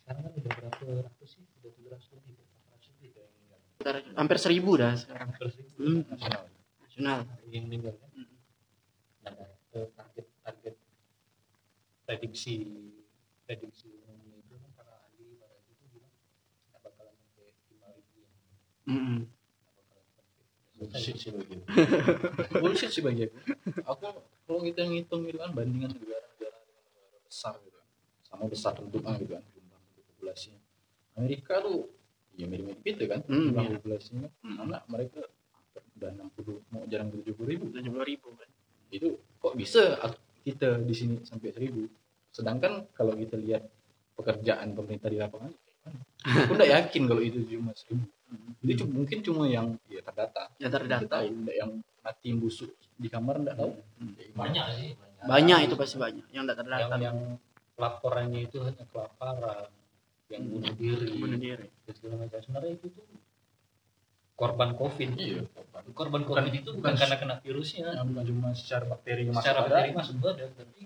[0.00, 3.30] sekarang kan udah berapa ratus sih udah tujuh ratus lebih berapa ratus lebih kayak
[3.80, 6.02] meninggal hampir seribu dah sekarang hampir seribu Hmm.
[6.04, 6.42] Nasional.
[6.84, 8.10] nasional yang meninggal kan
[9.24, 9.34] dan
[9.72, 10.74] eh, target target
[12.04, 12.54] prediksi
[13.46, 16.12] prediksi umumnya itu kan para ahli para itu bilang
[16.68, 19.24] nggak bakalan sampai lima ribu yang sampai
[20.80, 21.64] Bullshit sih bagi aku.
[22.56, 23.36] Bullshit sih bagi aku.
[24.48, 27.86] Kalau kita ngitung gitu kan bandingan negara-negara dengan negara besar gitu kan.
[28.24, 30.60] Sama besar penduduknya gitu kan jumlah populasinya.
[31.20, 31.84] Amerika tuh
[32.40, 33.72] ya mirip-mirip itu kan Hmm, jumlah iya.
[33.76, 34.28] populasinya.
[34.40, 35.20] Karena mereka
[35.94, 37.64] udah 60 mau jarang 70 ribu.
[37.68, 38.48] tujuh puluh ribu kan?
[38.88, 40.00] Itu kok bisa
[40.40, 41.84] kita di sini sampai 1000.
[42.30, 43.68] Sedangkan kalau kita lihat
[44.14, 45.52] pekerjaan pemerintah di lapangan
[46.22, 48.00] aku nggak yakin kalau itu cuma 1000.
[48.62, 50.48] Itu cuma- mungkin cuma yang ya terdata.
[50.54, 53.72] Ya Nggak terdata nggak yang mati yang busuk di kamar nggak tahu.
[54.32, 54.90] Banyak sih.
[55.20, 56.24] Banyak itu pasti banyak.
[56.30, 56.94] Yang tidak yang terdata.
[56.98, 57.18] Yang
[57.76, 59.68] laporannya itu hanya kelaparan
[60.30, 63.04] yang bunuh diri bunuh diri dan segala macam sebenarnya itu tuh
[64.34, 65.42] korban covid iya
[65.92, 69.70] korban covid itu bukan karena kena virusnya yang bukan cuma secara bakteri masuk secara badan.
[69.70, 70.80] bakteri masuk badan tapi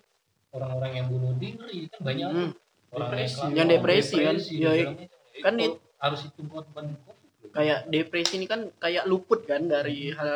[0.50, 2.50] orang-orang yang bunuh diri kan banyak Hmm.
[2.90, 3.34] orang Depresi.
[3.36, 4.34] kelaparan, Yang depresi kan.
[4.34, 5.06] depresi, Ya, segala macam.
[5.36, 10.10] kan Itu it- harus itu korban covid kayak depresi ini kan kayak luput kan dari
[10.10, 10.34] hal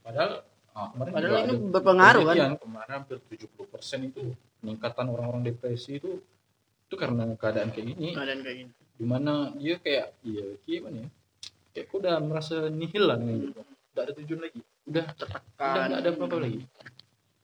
[0.00, 0.30] padahal
[0.72, 2.36] ah, kemarin Padahal ini ada berpengaruh, kan?
[2.56, 3.60] kemarin hampir 70%
[4.04, 4.22] itu
[4.58, 6.18] peningkatan orang-orang depresi itu
[6.94, 8.08] itu karena keadaan kayak gini.
[8.14, 8.72] Keadaan kayak gini.
[8.94, 11.08] Di mana dia kayak iya gimana ya?
[11.70, 14.58] Kayak aku udah merasa nihil lah dengan hidup udah ada tujuan lagi.
[14.84, 15.74] Udah udah tertekan.
[15.84, 16.60] nggak ada apa-apa lagi.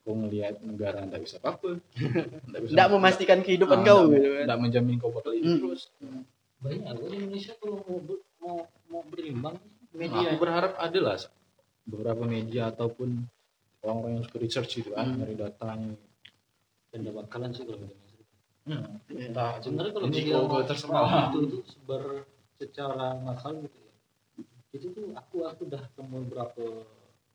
[0.00, 1.70] Kau ngelihat negara nggak bisa apa-apa.
[2.48, 4.44] Nggak bisa tidak memastikan kehidupan Ah, kau nggak- gitu kan.
[4.46, 5.60] nggak menjamin kau bakal hidup Hmm.
[5.60, 5.82] terus.
[6.60, 7.98] Banyak di Indonesia kalau mau
[8.38, 9.56] mau mau berimbang
[9.90, 11.18] Nah, media aku berharap ada lah
[11.82, 13.26] beberapa media ataupun
[13.80, 15.18] orang-orang yang suka research itu kan Hmm.
[15.18, 15.92] dari datanya
[16.88, 17.90] dan gak bakalan sih kalau
[18.70, 18.86] Hmm.
[19.10, 19.26] Ya.
[19.26, 21.10] Entah sebenarnya kalau ini dia kok mau terserah.
[21.26, 22.02] itu tuh sebar
[22.54, 23.92] secara massal gitu ya
[24.70, 26.62] itu tuh aku aku udah temu beberapa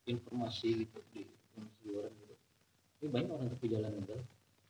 [0.05, 1.27] informasi gitu di
[1.83, 2.33] luar gitu
[2.95, 4.21] ini banyak orang tepi jalan meninggal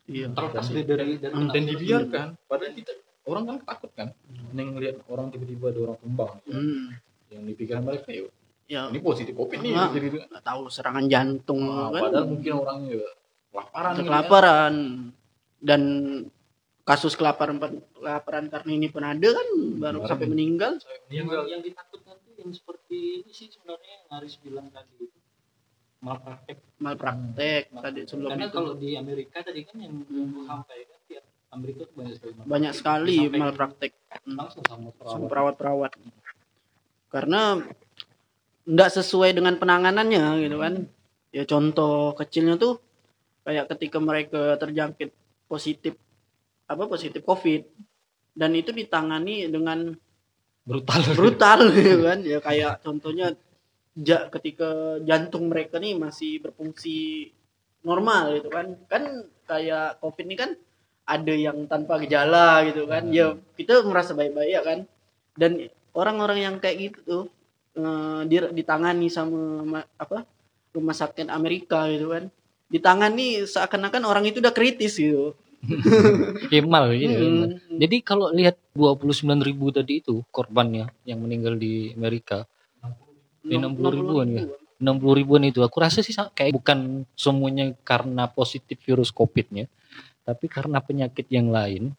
[0.06, 0.26] Iya.
[0.32, 1.58] Terlepas dari dari dan kenapa?
[1.62, 2.94] dibiarkan padahal kita
[3.26, 4.08] orang kan takut kan
[4.52, 6.94] neng ngeliat orang tiba-tiba ada orang tumbang Hmm.
[7.28, 8.26] yang di pikiran mereka ya
[8.66, 9.90] Ya, ini positif covid nih Ah.
[9.90, 12.02] jadi nggak tahu serangan jantung Ah, kan.
[12.02, 13.10] padahal mungkin orangnya juga
[13.52, 14.08] kelaparan gitu kan.
[14.08, 14.74] kelaparan
[15.60, 15.82] dan
[16.86, 17.58] kasus kelaparan
[17.98, 19.48] kelaparan karena ini pun ada kan
[19.82, 20.10] baru Kemarin.
[20.14, 20.72] sampai meninggal.
[21.10, 25.18] Yang, yang ditakutkan tuh yang seperti ini sih sebenarnya yang Haris bilang tadi itu.
[26.06, 26.58] Malpraktek.
[26.78, 28.54] Malpraktek tadi sebelum karena itu.
[28.54, 32.54] kalau di Amerika tadi kan yang yang sampai kan tiap Amerika tuh banyak sekali malpraktek.
[32.54, 33.92] banyak sekali Disampaikan malpraktek.
[34.30, 35.26] langsung sama sama perawat
[35.58, 35.92] perawat-perawat.
[37.10, 37.42] Karena
[38.66, 40.74] nggak sesuai dengan penanganannya gitu kan.
[41.34, 42.78] Ya contoh kecilnya tuh
[43.42, 45.10] kayak ketika mereka terjangkit
[45.50, 45.98] positif
[46.66, 47.66] apa positif covid.
[48.36, 49.96] Dan itu ditangani dengan
[50.68, 51.02] brutal.
[51.16, 52.20] brutal gitu kan.
[52.26, 53.34] Ya kayak contohnya
[53.96, 57.32] ja, ketika jantung mereka nih masih berfungsi
[57.86, 58.76] normal gitu kan.
[58.92, 59.04] Kan
[59.46, 60.52] kayak covid ini kan
[61.06, 63.08] ada yang tanpa gejala gitu kan.
[63.14, 64.80] Ya kita merasa baik-baik ya kan.
[65.38, 67.24] Dan orang-orang yang kayak gitu tuh
[67.80, 70.28] eh, di- ditangani sama ma- apa
[70.76, 72.28] rumah sakit Amerika gitu kan.
[72.68, 75.38] Ditangani seakan-akan orang itu udah kritis gitu
[76.52, 77.24] Kemal gitu.
[77.26, 77.78] Hmm.
[77.78, 82.46] Jadi kalau lihat 29 ribu tadi itu korbannya yang meninggal di Amerika,
[83.46, 84.44] Di 60 ribuan ya?
[84.82, 89.70] 60 ribuan itu aku rasa sih kayak bukan semuanya karena positif virus COVID-nya,
[90.26, 91.94] tapi karena penyakit yang lain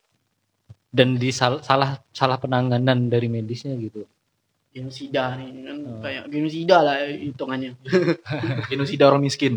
[0.90, 4.04] dan di sal- salah salah penanganan dari medisnya gitu.
[4.76, 6.00] genosida nih kan Oh.
[6.04, 7.80] kayak genosida lah hitungannya
[8.68, 9.56] genosida orang miskin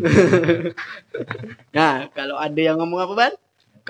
[1.76, 3.32] Nah, kalau ada yang ngomong apa, Ban?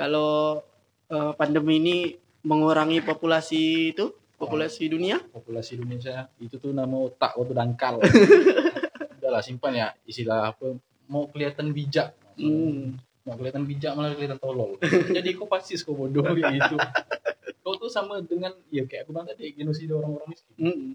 [0.01, 0.65] Kalau
[1.13, 1.97] eh, pandemi ini
[2.41, 5.21] mengurangi populasi itu, populasi dunia?
[5.21, 8.01] populasi Indonesia itu tuh nama otak waktu dangkal.
[9.21, 12.17] Udahlah simpan ya istilah apa mau kelihatan bijak.
[12.41, 12.97] Hmm.
[13.21, 14.81] mau kelihatan bijak malah kelihatan tolol.
[15.17, 16.81] Jadi kau pasti kau bodoh gitu
[17.61, 20.55] kau tuh sama dengan ya kayak aku bilang tadi genosida orang-orang miskin.
[20.59, 20.89] Hmm.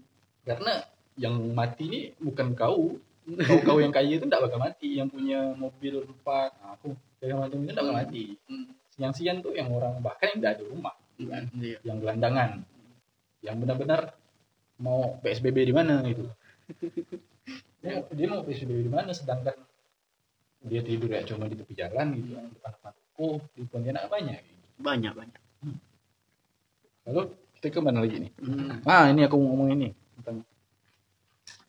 [0.44, 0.84] karena
[1.16, 3.00] yang mati ini bukan kau.
[3.26, 5.00] Kau kau yang kaya itu tidak bakal mati.
[5.00, 8.24] Yang punya mobil empat nah, aku segala macam itu tidak bakal mati.
[8.44, 8.66] Hmm.
[8.96, 11.78] Siang siang tuh yang orang bahkan yang tidak ada rumah kan Iya.
[11.84, 12.50] yang gelandangan
[13.40, 14.12] yang benar-benar
[14.76, 16.28] mau PSBB di mana gitu
[17.80, 19.56] dia, dia mau PSBB di mana sedangkan
[20.66, 24.40] dia tidur ya cuma di tepi jalan gitu kan depan depan toko di Pontianak banyak
[24.42, 24.64] gitu.
[24.76, 25.40] Banyak, banyak.
[27.06, 27.22] lalu
[27.56, 28.82] kita ke mana lagi nih Hmm.
[28.84, 30.42] ah ini aku mau ngomong ini tentang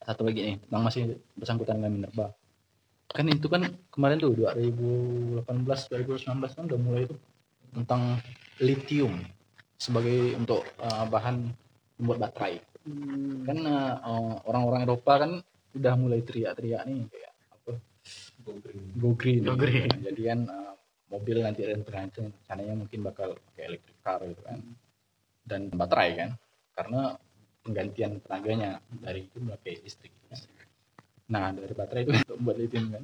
[0.02, 1.02] satu lagi nih tentang masih
[1.36, 2.34] bersangkutan dengan Minerba
[3.08, 7.20] kan itu kan kemarin tuh 2018 2019 kan udah mulai tuh
[7.72, 8.20] tentang
[8.60, 9.24] lithium
[9.78, 11.54] sebagai untuk uh, bahan
[11.98, 12.62] membuat baterai.
[12.88, 13.44] Hmm.
[13.44, 15.32] kan uh, uh, orang-orang Eropa kan
[15.76, 17.72] udah mulai teriak-teriak nih kayak apa?
[18.48, 19.44] Go green.
[19.44, 19.92] Go green.
[19.92, 20.74] Nah, jadi kan uh,
[21.12, 24.60] mobil nanti ada terancam rencananya mungkin bakal pakai electric car gitu kan.
[25.44, 26.30] Dan baterai kan
[26.80, 27.02] karena
[27.60, 30.16] penggantian tenaganya dari itu pakai listrik
[31.28, 33.04] nah dari baterai itu untuk buat lithium kan.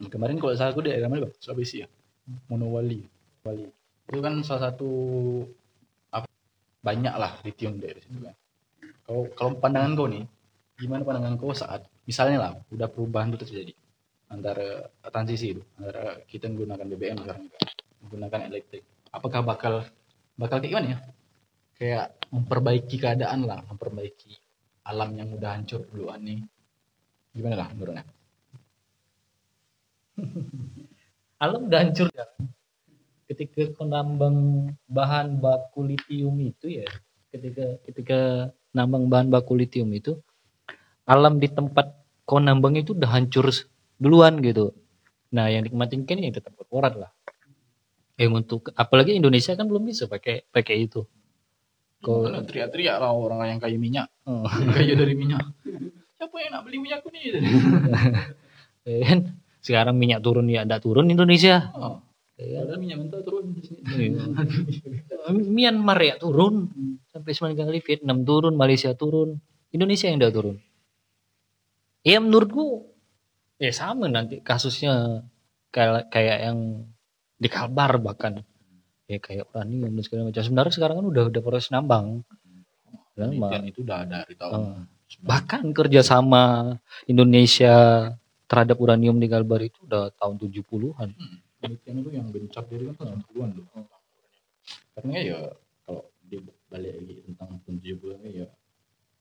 [0.00, 1.34] Dan kemarin kalau salah aku daerah mana Bang?
[1.42, 1.88] Sulawesi ya?
[2.48, 3.04] Monowali.
[3.44, 3.68] Wali
[4.10, 4.90] itu kan salah satu
[6.10, 6.26] apa,
[6.82, 8.34] banyak lah lithium dari situ kan.
[9.06, 10.26] Kalau kalau pandangan kau nih
[10.74, 13.72] gimana pandangan kau saat misalnya lah udah perubahan itu terjadi
[14.30, 17.58] antara transisi itu antara kita menggunakan BBM sekarang juga
[18.02, 18.82] menggunakan elektrik
[19.14, 19.74] apakah bakal
[20.34, 20.98] bakal kayak gimana ya?
[21.80, 24.36] Kayak memperbaiki keadaan lah memperbaiki
[24.90, 26.40] alam yang udah hancur duluan nih
[27.34, 28.04] gimana lah menurutnya
[31.40, 32.28] Alam udah hancur ya.
[33.24, 36.86] Ketika kau nambang bahan baku lithium itu ya,
[37.32, 38.18] ketika ketika
[38.76, 40.20] nambang bahan baku lithium itu,
[41.08, 41.96] alam di tempat
[42.28, 43.48] kau nambang itu udah hancur
[43.96, 44.76] duluan gitu.
[45.32, 47.10] Nah, yang nikmatin kan yang tetap korporat lah.
[48.20, 51.08] Eh untuk apalagi Indonesia kan belum bisa pakai pakai itu.
[52.04, 54.44] Kau Kalau teriak-teriak lah orang yang kaya minyak Oh.
[54.76, 55.40] kaya dari minyak
[56.20, 57.22] siapa yang nak beli minyakku nih
[58.84, 59.18] Ya kan?
[59.64, 61.72] Sekarang minyak turun ya enggak turun Indonesia.
[61.72, 62.04] oh,
[62.36, 63.80] Ya padahal minyak mentah turun di sini.
[63.84, 64.24] Iya.
[65.32, 66.68] Myanmar ya turun.
[67.08, 69.36] Sampai sembilan kali Vietnam turun Malaysia turun.
[69.72, 70.56] Indonesia yang udah turun.
[72.04, 72.88] Ya menurutku
[73.60, 75.24] ya sama nanti kasusnya
[75.72, 76.58] kayak kayak yang
[77.36, 78.40] di Kalbar bahkan.
[79.08, 80.40] Ya kayak uranium dan segala macam.
[80.40, 82.24] Sebenarnya sekarang kan udah udah proses nambang.
[83.12, 84.99] Penelitian itu udah ada dari tahun Oh.
[85.18, 86.78] Bahkan kerjasama
[87.10, 87.74] Indonesia
[88.46, 91.10] terhadap uranium di Kalbar itu udah tahun 70-an
[91.60, 93.66] penelitian itu yang gencap dari kan tahun 70-an loh.
[94.96, 95.38] Karena ya
[95.84, 96.40] kalau dia
[96.72, 98.48] balik lagi tentang tahun 70 ya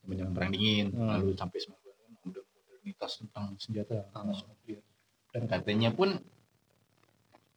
[0.10, 1.06] zaman perang dingin Hmm.
[1.06, 4.82] lalu sampai 90 kan udah modernitas tentang senjata nuklir.
[5.30, 6.18] dan katanya pun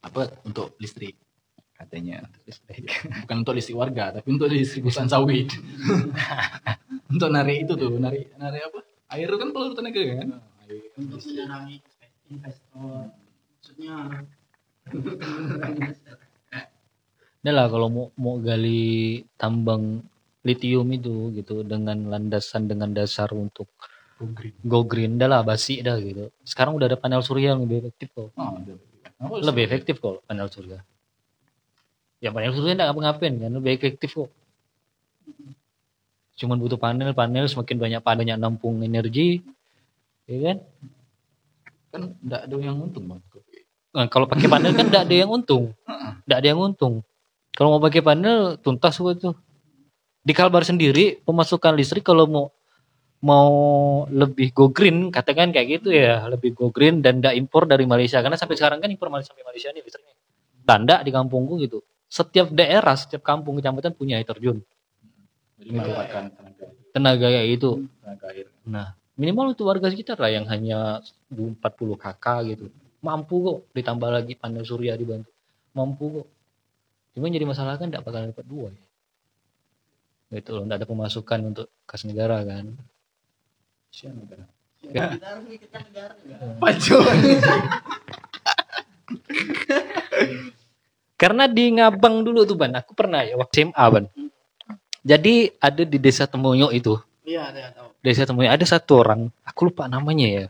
[0.05, 1.17] apa untuk listrik.
[1.73, 2.21] Katanya.
[2.29, 2.85] Untuk listrik.
[3.25, 5.49] Bukan untuk listrik warga tapi untuk listrik perusahaan sawit
[7.13, 8.79] untuk narik itu tuh narik narik apa
[9.13, 10.29] air itu kan perlu tenaga kan
[10.65, 11.77] air untuk menyenangi
[12.33, 13.13] investor
[13.53, 13.95] maksudnya
[17.43, 19.99] Udah lah kalau mau mau gali tambang
[20.47, 23.67] litium itu gitu dengan landasan dengan dasar untuk
[24.15, 26.31] Go green go green dah lah basi dah gitu.
[26.47, 28.31] Sekarang udah ada panel surya yang lebih efektif kok.
[28.31, 30.79] oh, Lebih efektif kok panel surya.
[32.23, 34.31] Ya panel surya enggak ngapa-ngapain kan lebih efektif kok.
[36.33, 39.41] Cuman butuh panel, panel semakin banyak panelnya nampung energi,
[40.25, 40.57] ya kan?
[41.93, 43.21] kan enggak ada yang untung bang
[43.93, 45.77] Nah, kalau pakai panel kan enggak ada yang untung.
[46.25, 47.05] Enggak ada yang untung.
[47.53, 49.37] Kalau mau pakai panel tuntas gua tuh.
[50.25, 52.45] Di Kalbar sendiri pemasukan listrik kalau mau
[53.23, 53.51] mau
[54.11, 58.19] lebih go green katakan kayak gitu ya lebih go green dan enggak impor dari Malaysia
[58.19, 60.15] karena sampai sekarang kan impor Malaysia sampai Malaysia nih listriknya
[60.67, 61.79] tanda di kampungku gitu
[62.11, 64.59] setiap daerah setiap kampung kecamatan punya air terjun
[65.63, 67.71] jadi merupakan tenaga tenaga kayak gitu
[68.03, 71.59] tenaga air Nah, minimal untuk warga sekitar lah yang hanya 40
[71.99, 72.71] KK gitu.
[73.03, 75.27] Mampu kok ditambah lagi panel surya dibantu.
[75.75, 76.27] Mampu kok.
[77.13, 78.83] Cuma jadi masalah kan tidak bakal dapat dua ya.
[80.39, 82.71] Gitu loh, tidak ada pemasukan untuk kas negara kan.
[83.91, 84.47] Sian negara
[84.83, 85.15] Ya.
[85.15, 85.79] kita
[91.15, 94.11] Karena di Ngabang dulu tuh Ban, aku pernah ya waktu SMA Ban.
[95.03, 96.95] Jadi ada di desa Temoyo itu,
[97.27, 100.45] iya ada tahu desa Temoyo ada satu orang, aku lupa namanya ya.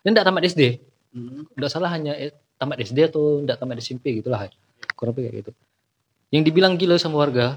[0.00, 0.80] Dan tidak tamat SD,
[1.12, 1.48] Hmm.
[1.56, 4.48] Enggak salah hanya eh, tamat SD atau enggak tamat SMP gitu lah.
[4.94, 5.50] Kurang lebih kayak gitu.
[6.28, 7.56] Yang dibilang gila sama warga.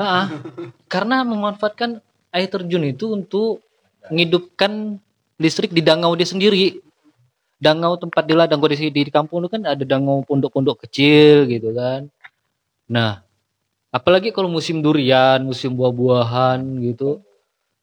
[0.00, 0.40] Ah,
[0.88, 2.00] karena memanfaatkan
[2.32, 3.60] air terjun itu untuk
[4.08, 4.96] menghidupkan
[5.36, 6.80] listrik di dangau dia sendiri.
[7.62, 11.70] Dangau tempat di ladang di, di, di kampung itu kan ada dangau pondok-pondok kecil gitu
[11.76, 12.08] kan.
[12.90, 13.22] Nah,
[13.92, 17.20] apalagi kalau musim durian, musim buah-buahan gitu.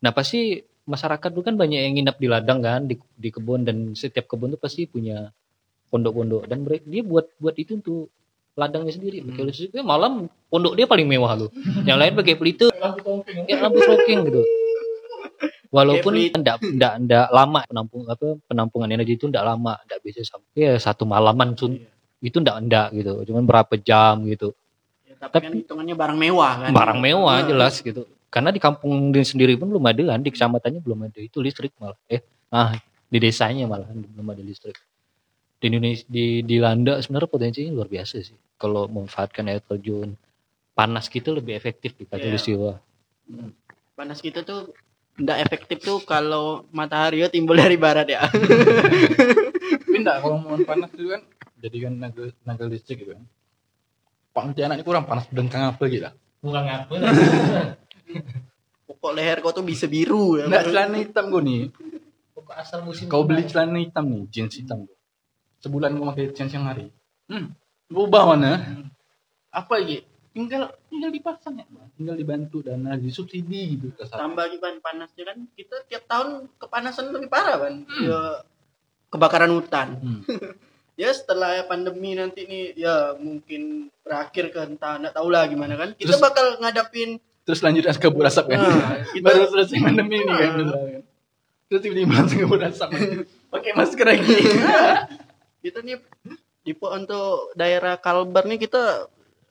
[0.02, 3.94] Nah, pasti masyarakat itu kan banyak yang nginap di ladang kan, di, di kebun dan
[3.94, 5.30] setiap kebun itu pasti punya
[5.94, 8.10] pondok-pondok dan mereka dia buat buat itu untuk
[8.58, 9.22] ladangnya sendiri.
[9.24, 9.72] Pakai listrik.
[9.78, 11.50] Eh, malam pondok dia paling mewah loh.
[11.86, 12.68] yang lain pakai pelita,
[13.46, 14.42] ya lampu smoking gitu.
[15.70, 20.26] Walaupun Kayak enggak enggak enggak lama penampung apa penampungan energi itu enggak lama, enggak bisa
[20.26, 21.78] sampai ya satu malaman sun,
[22.26, 23.14] itu enggak enggak gitu.
[23.30, 24.58] Cuman berapa jam gitu.
[25.20, 28.08] Ya, tapi, Tapi- kan hitungannya barang mewah kan Barang mewah Nah, jelas gitu.
[28.32, 31.98] Karena di kampung sendiri pun belum ada kan, di kecamatannya belum ada itu listrik malah.
[32.08, 32.72] Eh, ah
[33.10, 34.78] di desanya malah belum ada listrik.
[35.60, 38.38] Di Indonesia di di Landa sebenarnya potensinya luar biasa sih.
[38.56, 40.16] Kalau memanfaatkan air terjun,
[40.72, 42.16] panas kita lebih efektif di Iya.
[42.16, 42.72] Katulistiwa.
[43.92, 44.72] panas kita tuh
[45.20, 48.24] nggak efektif tuh kalau matahari timbul dari barat ya
[49.84, 51.22] tapi enggak kalau mau panas itu kan
[51.60, 53.24] jadikan tenaga tenaga listrik gitu kan
[54.46, 56.08] Pontianak ini kurang panas bengkang apa gitu.
[56.08, 56.94] Lah Bukan apa.
[58.88, 60.48] pokok leher kau tuh bisa biru ya.
[60.48, 61.62] Enggak celana hitam gue nih.
[62.36, 65.00] Pokok asal musim kau beli celana hitam nih jeans hitam tuh
[65.60, 66.88] sebulan gue pakai jeans siang hari.
[67.28, 67.54] Hmm.
[67.92, 68.52] Berubah mana
[69.52, 70.04] apa lagi?
[70.32, 71.66] Tinggal tinggal dipasang ya
[71.98, 74.24] tinggal dibantu dan disubsidi gitu ke sana.
[74.24, 78.20] tambah lagi ban panasnya kan kita tiap tahun kepanasan lebih parah kan ya
[79.12, 79.88] kebakaran hutan.
[80.00, 80.22] Hmm.
[81.00, 85.96] ya setelah pandemi nanti nih ya mungkin berakhir ke entah nggak tahu lah gimana kan.
[85.96, 88.60] Kita Terus- bakal ngadapin terus lanjut as kabut asap kan?
[88.60, 90.58] Nah, kita- baru selesai pandemi ini kan Ah.
[90.60, 91.00] misalnya.
[91.66, 92.90] terus tiba-tiba langsung kabut asap.
[93.48, 94.36] Pakai masker lagi.
[95.64, 95.98] Kita nih
[96.62, 99.10] di po- untuk daerah Kalbar nih kita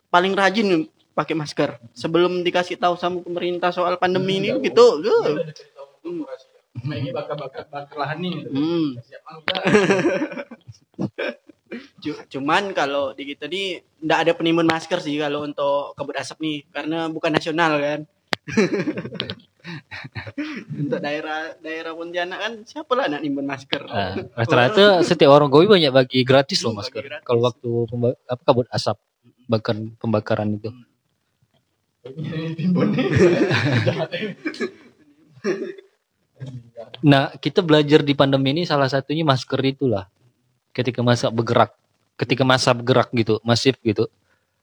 [0.08, 1.76] paling rajin pakai masker.
[1.92, 4.98] Sebelum dikasih tahu sama pemerintah soal pandemi ini gitu.
[4.98, 5.36] uh,
[6.78, 8.34] Nah, ini bakar-bakar bakar lahan nih.
[8.46, 8.94] Hmm.
[9.02, 9.22] siap
[12.32, 16.58] Cuman kalau di kita nih nggak ada penimbun masker sih kalau untuk kabut asap nih
[16.72, 18.00] karena bukan nasional kan.
[20.80, 23.84] untuk daerah daerah Pontianak kan siapa lah nak nimbun masker.
[23.84, 27.04] Nah, rata-rata setiap orang Gowi banyak bagi gratis loh masker.
[27.04, 27.26] gratis.
[27.28, 27.68] Kalau waktu
[28.24, 28.96] apa kabut asap
[29.44, 30.72] bakar pembakaran itu.
[37.02, 40.06] Nah, kita belajar di pandemi ini salah satunya masker itulah.
[40.72, 41.74] Ketika masa bergerak,
[42.16, 44.06] ketika masa bergerak gitu, masif gitu.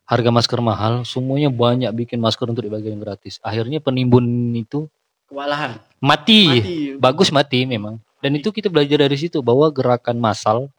[0.05, 3.41] Harga masker mahal, semuanya banyak bikin masker untuk dibagikan gratis.
[3.41, 4.85] Akhirnya penimbun itu
[5.25, 5.81] Kewalahan.
[5.97, 6.41] mati.
[6.61, 6.77] Mati.
[7.01, 7.97] Bagus mati memang.
[8.21, 10.69] Dan itu kita belajar dari situ bahwa gerakan massal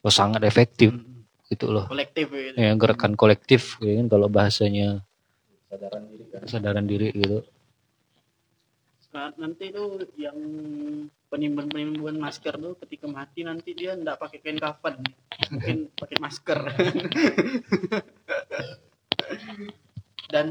[0.00, 0.92] oh, sangat efektif.
[1.46, 2.58] gitu loh kolektif gitu.
[2.58, 4.98] ya gerakan kolektif ya kan kalau bahasanya
[5.70, 6.40] Sadaran diri kan.
[6.42, 7.38] kesadaran diri gitu
[9.14, 10.34] Nah, nanti tuh yang
[11.26, 15.02] penimbun-penimbun masker tuh ketika mati nanti dia nggak pakai kain kafan.
[15.50, 16.58] Mungkin pakai masker.
[20.32, 20.46] Dan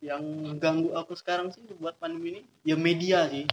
[0.00, 0.22] yang
[0.60, 3.44] ganggu aku sekarang sih buat pandemi ini ya media sih.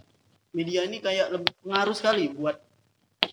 [0.54, 2.56] Media ini kayak lebih pengaruh sekali buat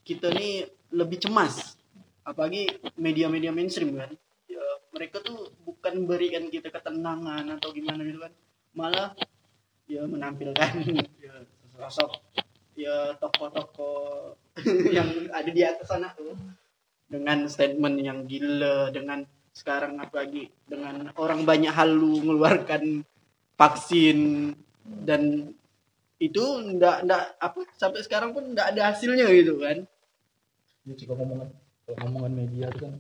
[0.04, 1.78] kita nih lebih cemas.
[2.26, 4.12] Apalagi media-media mainstream kan.
[4.50, 4.62] Ya,
[4.94, 8.34] mereka tuh bukan berikan kita ketenangan atau gimana gitu kan.
[8.74, 9.14] Malah
[9.88, 10.72] ya menampilkan.
[11.22, 11.46] Ya,
[11.78, 12.41] sosok
[12.88, 14.36] ya tokoh-tokoh
[14.96, 16.34] yang ada di atas sana tuh
[17.12, 23.04] dengan statement yang gila dengan sekarang apalagi dengan orang banyak halu mengeluarkan
[23.60, 24.52] vaksin
[25.04, 25.52] dan
[26.22, 26.44] itu
[26.78, 29.84] ndak ndak apa sampai sekarang pun ndak ada hasilnya gitu kan
[30.82, 31.50] Ya jika ngomongan
[31.94, 32.94] ngomongan media itu kan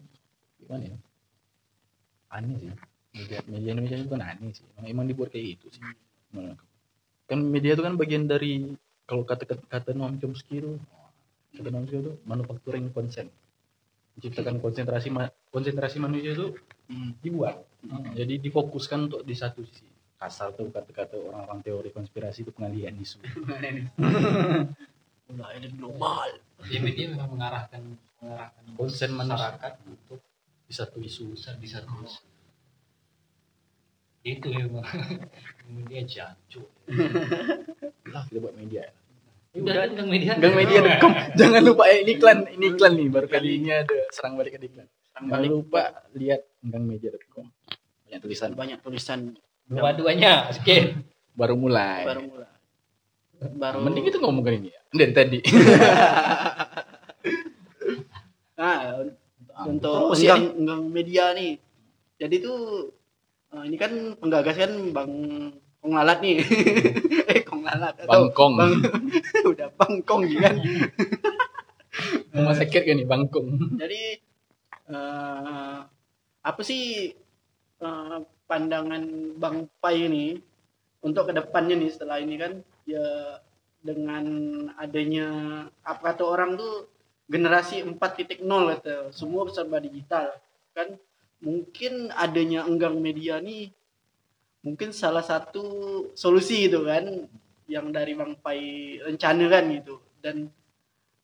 [0.61, 0.97] gimana ya?
[2.29, 2.69] Aneh sih.
[3.11, 4.65] Media, media Indonesia itu kan aneh sih.
[4.77, 5.83] Emang, emang dibuat kayak gitu sih.
[7.25, 8.69] Kan media itu kan bagian dari
[9.11, 10.79] kalau kata kata, Noam Chomsky itu
[11.51, 13.27] kata Noam Chomsky itu manufacturing consent.
[14.15, 16.55] Menciptakan konsentrasi ma- konsentrasi manusia itu
[17.19, 17.59] dibuat.
[18.15, 19.83] Jadi difokuskan untuk di satu sisi.
[20.15, 23.19] Kasar tuh kata-kata orang-orang teori konspirasi itu pengalihan isu.
[25.31, 26.27] udah ada global
[26.67, 27.81] ya media memang mengarahkan
[28.19, 30.19] mengarahkan Konsen masyarakat untuk
[30.67, 31.39] di satu isu.
[31.55, 32.03] di satu
[34.21, 34.85] itu memang
[35.73, 36.67] media jancuk
[38.11, 38.93] Lah kita buat media ya.
[39.51, 41.11] Udah tentang media Gang media.com.
[41.39, 44.63] Jangan lupa eh, ini iklan, ini iklan nih baru kali ini ada serang balik ke
[44.63, 44.87] iklan.
[45.11, 47.45] Jangan lupa lihat gangmedia.com.
[48.07, 49.19] Banyak tulisan banyak tulisan
[49.67, 50.95] dua-duanya skip
[51.35, 52.03] baru mulai.
[52.03, 52.47] baru mulai
[53.41, 54.81] baru Mending kita ngomongin ini ya.
[54.91, 55.39] Dari tadi.
[58.61, 59.01] nah
[59.65, 61.57] untuk ya gang, gang media nih
[62.21, 62.93] jadi tuh
[63.57, 65.13] eh, ini kan penggagas kan bang
[65.81, 66.37] Kong Lalat nih.
[67.31, 68.53] Eh Kong Lalat atau Bangkong.
[68.53, 68.73] Bang,
[69.51, 70.55] udah Bangkong gitu kan
[72.31, 73.47] Rumah sakit kan nih Bangkong.
[73.81, 74.21] jadi
[74.87, 75.77] eh,
[76.41, 77.11] apa sih
[77.81, 79.03] eh, pandangan
[79.41, 80.37] Bang Pai ini
[81.01, 82.61] untuk ke depannya nih setelah ini kan?
[82.85, 83.41] Ya
[83.81, 84.25] dengan
[84.77, 85.27] adanya
[85.81, 86.85] apa kata orang tuh
[87.25, 90.37] generasi 4.0 kata semua serba digital
[90.77, 90.93] kan?
[91.41, 93.73] Mungkin adanya enggang media nih
[94.61, 95.63] mungkin salah satu
[96.13, 97.29] solusi gitu kan
[97.65, 99.95] yang dari Bang Pai rencanakan gitu.
[100.21, 100.49] Dan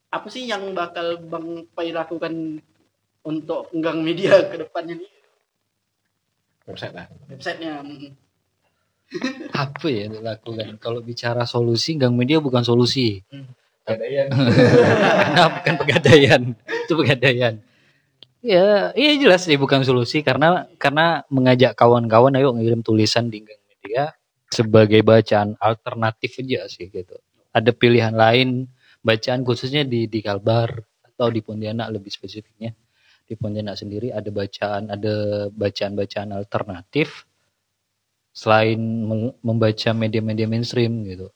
[0.10, 2.62] apa sih yang bakal Bang Pai lakukan
[3.28, 5.12] untuk enggang media ke depannya nih?
[6.68, 7.08] Website lah.
[7.32, 7.80] websitenya
[9.56, 13.24] apa ya dilakukan kalau bicara solusi gang media bukan solusi.
[13.88, 14.28] Pegadaian.
[15.32, 16.42] nah, bukan pegadaian.
[16.84, 17.64] Itu pegadaian
[18.52, 18.66] ya
[19.02, 20.18] iya jelas sih bukan solusi.
[20.28, 20.48] Karena
[20.84, 24.04] karena mengajak kawan-kawan ayo ngirim tulisan di gang media
[24.58, 27.16] sebagai bacaan alternatif aja sih gitu.
[27.58, 28.50] Ada pilihan lain
[29.04, 30.70] bacaan khususnya di di Kalbar
[31.14, 32.72] atau di Pontianak lebih spesifiknya.
[33.28, 35.14] Di Pontianak sendiri ada bacaan ada
[35.52, 37.28] bacaan-bacaan alternatif
[38.42, 38.80] selain
[39.48, 41.28] membaca media-media mainstream gitu.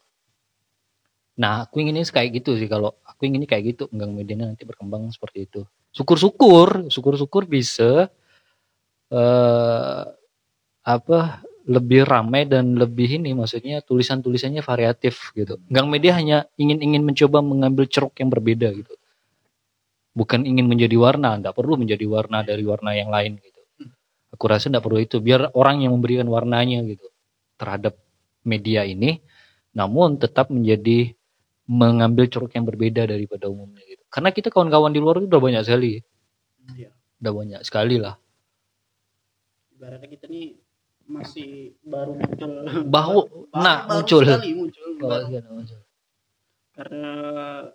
[1.41, 2.67] Nah, aku inginnya kayak gitu sih.
[2.73, 5.61] Kalau aku inginnya kayak gitu, enggang medianya nanti berkembang seperti itu.
[5.95, 8.07] Syukur-syukur, syukur-syukur bisa
[9.11, 10.01] eh
[10.87, 11.19] apa
[11.69, 15.59] lebih ramai dan lebih ini maksudnya tulisan-tulisannya variatif gitu.
[15.71, 18.95] Enggang media hanya ingin-ingin mencoba mengambil ceruk yang berbeda gitu.
[20.15, 23.61] Bukan ingin menjadi warna, enggak perlu menjadi warna dari warna yang lain gitu.
[24.35, 27.07] Aku rasa enggak perlu itu, biar orang yang memberikan warnanya gitu
[27.59, 27.95] terhadap
[28.47, 29.21] media ini
[29.77, 31.13] namun tetap menjadi
[31.69, 34.00] mengambil ceruk yang berbeda daripada umumnya gitu.
[34.11, 36.03] Karena kita kawan-kawan di luar itu udah banyak sekali,
[36.69, 36.91] Iya.
[37.17, 38.15] udah banyak sekali lah.
[39.73, 40.53] ibaratnya kita nih
[41.07, 41.49] masih
[41.81, 42.51] baru muncul
[42.85, 44.23] Bahu, Baru- nah baru muncul.
[44.23, 45.79] sekali muncul Oh, Baru- iya, muncul.
[46.71, 47.13] karena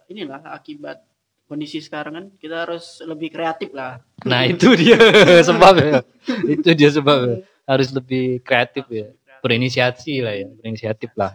[0.06, 1.02] inilah akibat
[1.44, 4.94] kondisi sekarang kan kita harus lebih kreatif lah Nah itu dia
[5.42, 6.06] sebabnya,
[6.46, 9.10] itu dia sebabnya harus lebih kreatif ya,
[9.40, 11.34] berinisiasi lah ya, berinisiatif lah.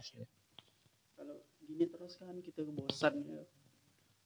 [1.13, 3.43] kalau gini terus kan kita bosan ya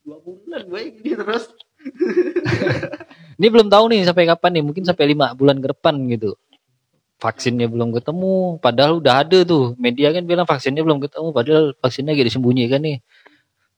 [0.05, 1.49] dua bulan gue gini terus
[3.35, 6.39] Ini belum tahu nih sampai kapan nih, mungkin sampai lima bulan ke depan gitu.
[7.19, 9.75] Vaksinnya belum ketemu, padahal udah ada tuh.
[9.75, 13.03] Media kan bilang vaksinnya belum ketemu, padahal vaksinnya lagi disembunyikan nih.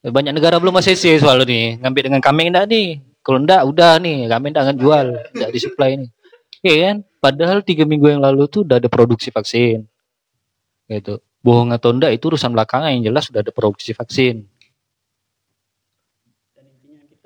[0.06, 3.02] Banyak negara belum ACC soal nih, ngambil dengan kami enggak nih.
[3.26, 6.10] Kalau enggak udah nih, kami enggak akan jual, enggak disuplai nih.
[6.62, 6.96] Iya kan?
[7.18, 9.90] Padahal tiga minggu yang lalu tuh udah ada produksi vaksin.
[10.86, 11.18] Gitu.
[11.42, 14.46] Bohong atau enggak itu urusan belakangan yang jelas sudah ada produksi vaksin.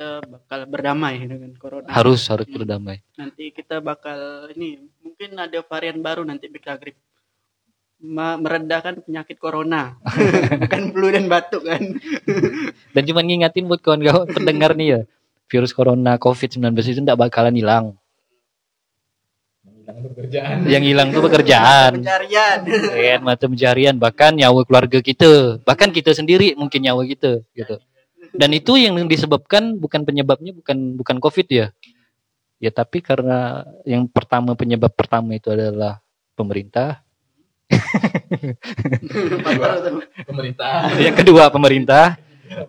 [0.01, 1.85] Kita bakal berdamai dengan corona.
[1.85, 3.05] Harus harus berdamai.
[3.21, 6.97] Nanti kita bakal ini mungkin ada varian baru nanti Bika Grip.
[8.01, 10.01] Meredakan penyakit corona.
[10.65, 12.01] Bukan flu dan batuk kan.
[12.97, 15.01] Dan cuma ngingatin buat kawan-kawan pendengar nih ya.
[15.45, 17.85] Virus corona COVID-19 itu tidak bakalan hilang.
[19.61, 21.91] hilang pekerjaan Yang hilang tuh pekerjaan.
[22.01, 22.57] Pencarian.
[22.89, 27.77] kan mata pencarian bahkan nyawa keluarga kita bahkan kita sendiri mungkin nyawa kita gitu
[28.32, 31.67] dan itu yang disebabkan bukan penyebabnya bukan bukan covid ya.
[32.61, 35.99] Ya tapi karena yang pertama penyebab pertama itu adalah
[36.38, 37.01] pemerintah.
[40.27, 40.93] Pemerintah.
[40.99, 42.19] Yang kedua pemerintah.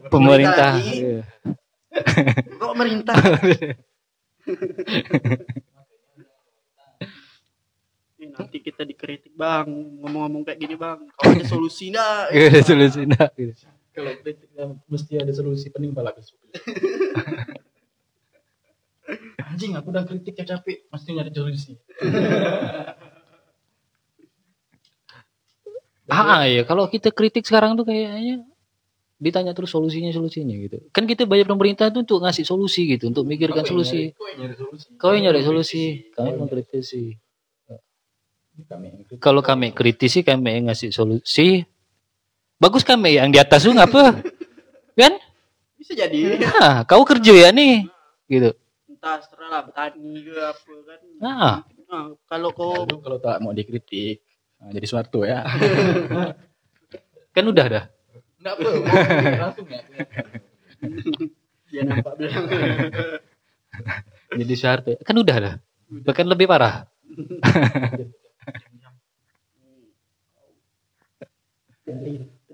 [0.08, 0.78] Pemerintah.
[2.56, 3.16] Kok pemerintah?
[8.22, 9.66] Eh, nanti kita dikritik bang.
[9.98, 11.02] Ngomong-ngomong kayak gini bang.
[11.18, 13.66] Kalau ada solusi enggak Iya, ada solusi gitu.
[13.92, 14.48] Kalau kritik
[14.88, 16.20] mesti ada solusi pening pala ke
[19.52, 20.88] anjing aku udah kritik ya capek.
[20.88, 21.72] Mesti nyari solusi.
[26.12, 28.44] Ah ya kalau kita kritik sekarang tuh kayaknya
[29.22, 30.82] ditanya terus solusinya solusinya gitu.
[30.90, 33.08] Kan kita bayar pemerintah tuh untuk ngasih solusi gitu.
[33.08, 34.10] Untuk mikirkan Kau solusi.
[34.10, 34.86] nyari- kau yang nyari solusi.
[34.98, 35.82] Kau yang nyari solusi,
[36.12, 37.04] kami mengkritisi.
[39.22, 41.64] Kalau kami kritisi, kami yang ngasih solusi.
[42.62, 44.22] Bagus kami yang di atas tuh ngapa?
[44.94, 45.14] kan?
[45.74, 47.90] bisa jadi Nah, kau kerja ya nih,
[48.30, 48.54] gitu.
[48.86, 51.54] entah setelah lah petani ke apa kan Nah,
[51.90, 54.22] Nah, kalau kau Lalu kalau tak mau dikritik
[54.56, 55.42] nah, jadi suatu ya
[57.34, 57.84] kan udah dah.
[58.38, 58.68] enggak apa
[59.42, 59.80] langsung ya
[61.72, 62.46] dia nampak bilang
[64.38, 65.54] Jadi syarat kan udah dah.
[66.06, 66.88] Bahkan lebih parah.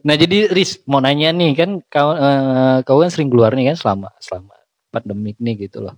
[0.07, 3.77] Nah jadi Riz mau nanya nih kan kau eh, kau kan sering keluar nih kan
[3.79, 4.55] selama selama
[4.93, 5.97] pandemik nih gitu loh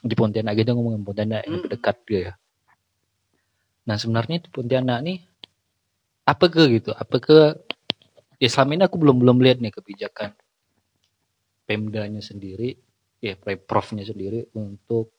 [0.00, 1.68] di Pontianak gitu ngomongin Pontianak yang Hmm.
[1.68, 2.34] dekat gitu ya.
[3.88, 5.18] Nah sebenarnya di Pontianak nih
[6.24, 7.38] apa ke gitu apa ke
[8.38, 10.30] ya selama ini aku belum belum lihat nih kebijakan
[11.66, 12.76] Pemdanya sendiri
[13.20, 15.12] ya Provnya sendiri untuk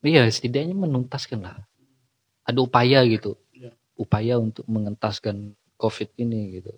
[0.00, 1.56] iya setidaknya menuntaskan lah
[2.46, 3.70] ada upaya gitu Iya.
[3.98, 6.72] upaya untuk mengentaskan COVID ini gitu.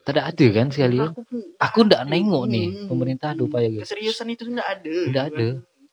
[0.00, 1.14] Tidak ada kan sekalian.
[1.14, 2.88] Aku pun- Aku ndak nengok nih Hmm.
[2.90, 3.84] pemerintah ada upaya gitu.
[3.86, 4.96] Keseriusan itu enggak ada.
[5.06, 5.48] Nggak ada.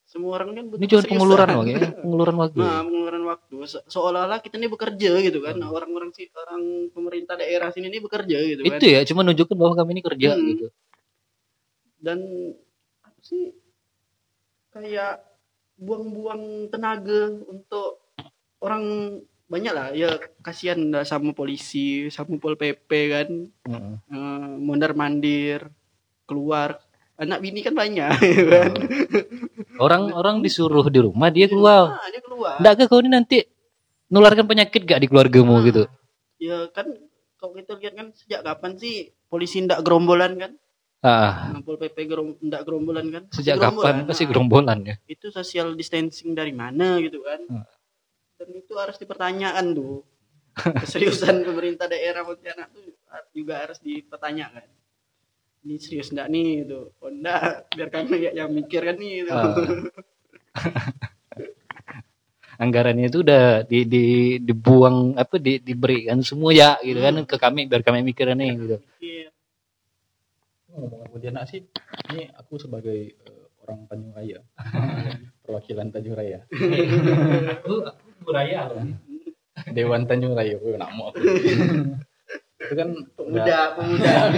[0.07, 2.57] Semua orang kan butuh Ini cuma penguluran loh ya, penguluran waktu.
[2.57, 5.59] Nah, pengeluaran waktu Se- seolah-olah kita ini bekerja gitu kan.
[5.59, 6.63] Orang-orang si orang
[6.95, 8.80] pemerintah daerah sini ini bekerja gitu kan.
[8.80, 10.47] itu ya, cuma nunjukin bahwa kami ini kerja Hmm.
[10.47, 10.68] gitu.
[11.99, 12.20] Dan
[13.03, 13.51] apa sih
[14.72, 15.28] kayak
[15.76, 17.99] buang-buang tenaga untuk
[18.60, 18.84] orang
[19.45, 20.10] banyak lah ya
[20.41, 23.30] kasihan lah sama polisi sama pol pp kan
[23.64, 23.95] Heeh.
[24.05, 25.72] Eh, mondar mandir
[26.24, 26.84] keluar
[27.16, 28.72] anak bini kan banyak ya kan
[29.78, 31.95] Orang-orang disuruh di rumah dia keluar.
[31.95, 33.45] Ah, dia keluar Ndak ke kau ini nanti
[34.08, 35.64] nularkan penyakit gak di keluargamu Ah.
[35.64, 35.84] gitu.
[36.38, 36.86] ya kan
[37.36, 38.95] kalau kita lihat kan sejak kapan sih
[39.28, 40.51] polisi ndak gerombolan kan
[40.99, 43.97] Ah, Nah, pol pp gerom, ndak gerombolan kan Pasti sejak kapan gerombolan.
[44.05, 44.28] pasti Ah.
[44.28, 44.95] gerombolan ya.
[45.05, 47.64] itu social distancing dari mana gitu kan Hmm.
[48.38, 50.05] Dan itu harus dipertanyakan tuh
[50.57, 52.93] keseriusan pemerintah daerah Pontianak tuh
[53.33, 54.65] juga harus dipertanyakan
[55.65, 59.31] ini serius enggak nih gitu oh enggak biar kami ya- yang mikir kan nih gitu.
[59.33, 59.53] Ah.
[62.57, 64.05] Anggarannya itu udah di, di
[64.41, 68.77] dibuang apa di, diberikan semua ya gitu kan ke kami biar kami mikirin nih gitu.
[68.81, 69.29] Mikir.
[70.73, 71.61] ngomong Pontianak sih
[72.13, 74.39] ini aku sebagai eh, orang Tanjung Raya
[75.45, 76.45] perwakilan Tanjung Raya
[78.24, 78.70] Budaya
[79.74, 81.22] Dewan Tanjung Raya gue nak mau aku.
[82.61, 84.13] Itu kan pemuda pemuda.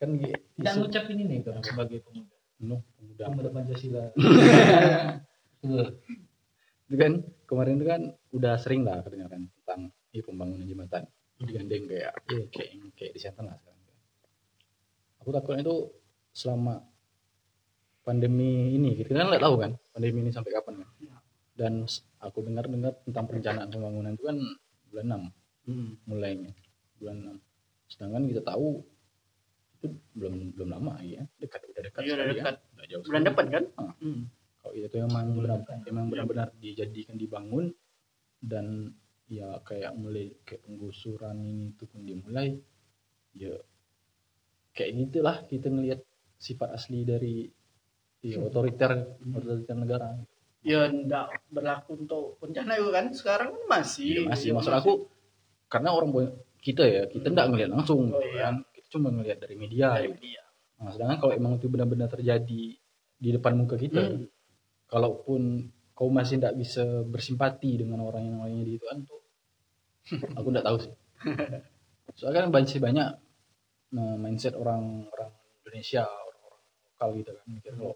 [0.00, 2.34] Kan gi- Tidak isu ngucapin ini kan sebagai pemuda.
[2.60, 3.24] Nuh, pemuda.
[3.30, 4.04] Pemuda Pancasila.
[6.84, 7.12] itu kan
[7.48, 8.02] kemarin itu kan
[8.36, 9.80] udah sering lah kedengaran tentang
[10.12, 11.08] ini pembangunan jembatan.
[11.40, 13.82] Digandeng kayak ya, kayak kayak di lah sekarang.
[15.24, 15.76] Aku takutnya itu
[16.36, 16.84] selama
[18.04, 19.72] pandemi ini kita kan nggak tahu kan?
[19.90, 20.88] Pandemi ini sampai kapan kan?
[21.54, 24.36] Dan s- aku dengar dengar tentang perencanaan pembangunan itu kan
[24.86, 25.22] bulan 6
[25.64, 25.96] Hmm.
[26.04, 26.52] mulainya
[26.94, 27.36] bulan 6
[27.86, 28.84] sedangkan kita tahu
[29.74, 32.44] itu belum belum lama ya dekat udah dekat Iya, udah dekat.
[32.44, 33.28] kan udah jauh bulan sekali.
[33.28, 33.64] depan kan?
[33.74, 33.92] Ah.
[33.98, 34.22] Hmm.
[34.58, 37.72] kalau itu emang benar emang benar-benar dijadikan dibangun
[38.38, 38.92] dan
[39.26, 42.60] ya kayak mulai kayak penggusuran ini itu pun dimulai
[43.32, 43.56] ya
[44.72, 46.00] kayak gitulah kita ngelihat
[46.36, 47.48] sifat asli dari
[48.24, 50.16] ya, otoriter otoriter negara.
[50.64, 54.08] Ya enggak berlaku untuk Pontianak itu kan sekarang kan masih.
[54.08, 54.46] Iya, masih.
[54.48, 54.92] Iya, maksud aku
[55.68, 56.10] karena orang
[56.64, 58.48] kita ya kita nggak ngelihat langsung Oh, iya.
[58.48, 58.64] kan.
[58.72, 59.92] Kita cuma ngelihat dari media.
[59.92, 60.40] Dari media.
[60.80, 62.64] Nah, sedangkan kalau emang itu benar-benar terjadi
[63.14, 64.26] di depan muka kita Hmm.
[64.88, 69.20] kalaupun kau masih tidak bisa bersimpati dengan orang yang lainnya di itu kan tuh
[70.40, 70.92] aku tidak tahu sih.
[72.16, 73.08] Soalnya kan banyak banyak
[73.94, 75.30] nah, mindset orang orang
[75.64, 77.94] Indonesia orang-orang lokal gitu kan mikir kalau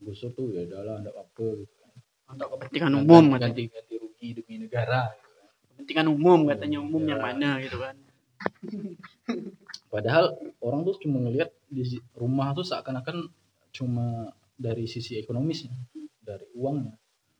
[0.00, 1.90] gusur tuh ya udahlah tidak apa gitu kan
[2.30, 3.42] Untuk kepentingan umum katanya.
[3.46, 5.48] ganti ganti rugi demi negara gitu kan.
[5.70, 7.08] Kepentingan umum katanya umum Ya.
[7.08, 7.94] yang mana gitu kan.
[9.86, 10.24] padahal
[10.58, 11.82] orang tuh cuma ngelihat di
[12.14, 13.28] rumah tuh seakan-akan
[13.70, 15.74] cuma dari sisi ekonomisnya
[16.20, 16.94] dari uangnya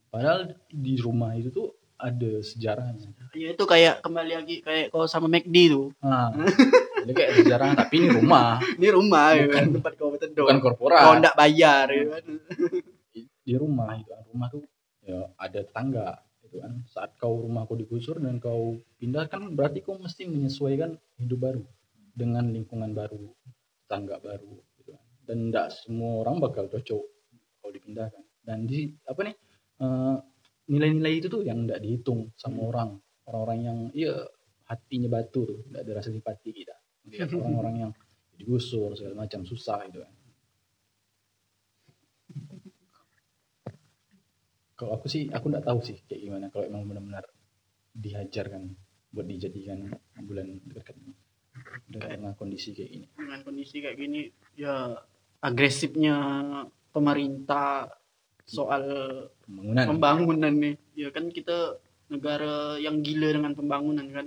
[0.08, 5.28] padahal di rumah itu tuh ada sejarahnya Ya itu kayak kembali lagi kayak kalau sama
[5.28, 5.88] McD tuh.
[6.00, 6.32] nah
[7.04, 8.60] jadi kayak sejarah tapi ini rumah.
[8.76, 9.44] Ini rumah ya.
[9.46, 10.44] Bukan- kan tempat kau berteduh.
[10.46, 12.24] bukan Kau korporat enggak bayar ya kan.
[13.40, 14.62] di rumah itu rumah tuh
[15.02, 16.08] ya ada tetangga
[16.46, 16.72] itu kan.
[16.86, 21.62] Saat kau rumah kau digusur dan kau pindah kan berarti kau mesti menyesuaikan hidup baru
[22.14, 23.18] dengan lingkungan baru
[23.86, 25.02] tetangga baru gitu kan.
[25.26, 27.02] Dan tidak semua orang bakal cocok
[27.60, 28.22] kalau dipindahkan.
[28.40, 29.34] Dan di apa nih
[29.82, 30.16] eh,
[30.70, 32.90] nilai-nilai itu tuh yang tidak dihitung sama orang.
[33.30, 34.14] Orang-orang yang iya
[34.66, 36.74] hatinya batu tuh tidak ada rasa simpati kita
[37.08, 37.92] lihat orang-orang yang
[38.36, 40.12] digusur segala macam susah gitu kan
[44.76, 47.24] kalau aku sih aku nggak tahu sih kayak gimana kalau emang benar-benar
[47.92, 48.72] dihajarkan
[49.12, 49.92] buat dijadikan
[50.24, 51.12] bulan dekat ini
[52.00, 54.20] karena kondisi kayak gini Dengan kondisi kayak gini
[54.56, 54.96] ya
[55.40, 56.16] agresifnya
[56.94, 57.90] pemerintah
[58.44, 58.84] soal
[59.46, 60.74] pembangunan pembangunan nih.
[60.98, 61.78] Ya kan kita
[62.10, 64.26] negara yang gila dengan pembangunan kan.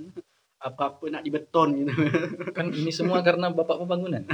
[0.64, 1.92] Apa-apa nak dibeton gitu.
[2.58, 4.24] kan ini semua karena bapak pembangunan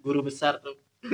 [0.00, 0.80] Guru besar tuh.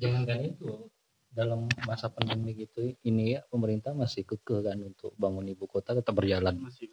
[0.00, 0.86] Jangankan itu
[1.34, 6.14] dalam masa pandemi gitu ini ya pemerintah masih kekeh kan untuk bangun ibu kota tetap
[6.14, 6.54] berjalan.
[6.62, 6.90] Masih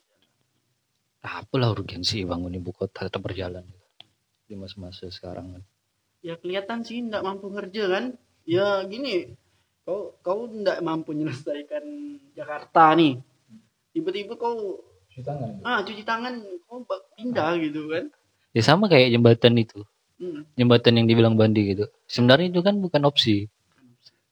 [1.25, 3.85] Apalah urgensi bangun ibu kota tetap berjalan gitu.
[4.45, 5.63] di masa-masa sekarang kan.
[6.21, 8.05] ya kelihatan sih ndak mampu kerja kan
[8.45, 9.33] ya gini
[9.85, 11.85] kau kau ndak mampu menyelesaikan
[12.33, 13.21] Jakarta nih
[13.95, 16.83] tiba-tiba kau cuci tangan ah cuci tangan kau
[17.15, 18.11] pindah gitu kan
[18.55, 19.83] Ya sama kayak jembatan itu.
[20.15, 20.47] Hmm.
[20.55, 21.91] Jembatan yang dibilang Bandi gitu.
[22.07, 23.51] Sebenarnya itu kan bukan opsi.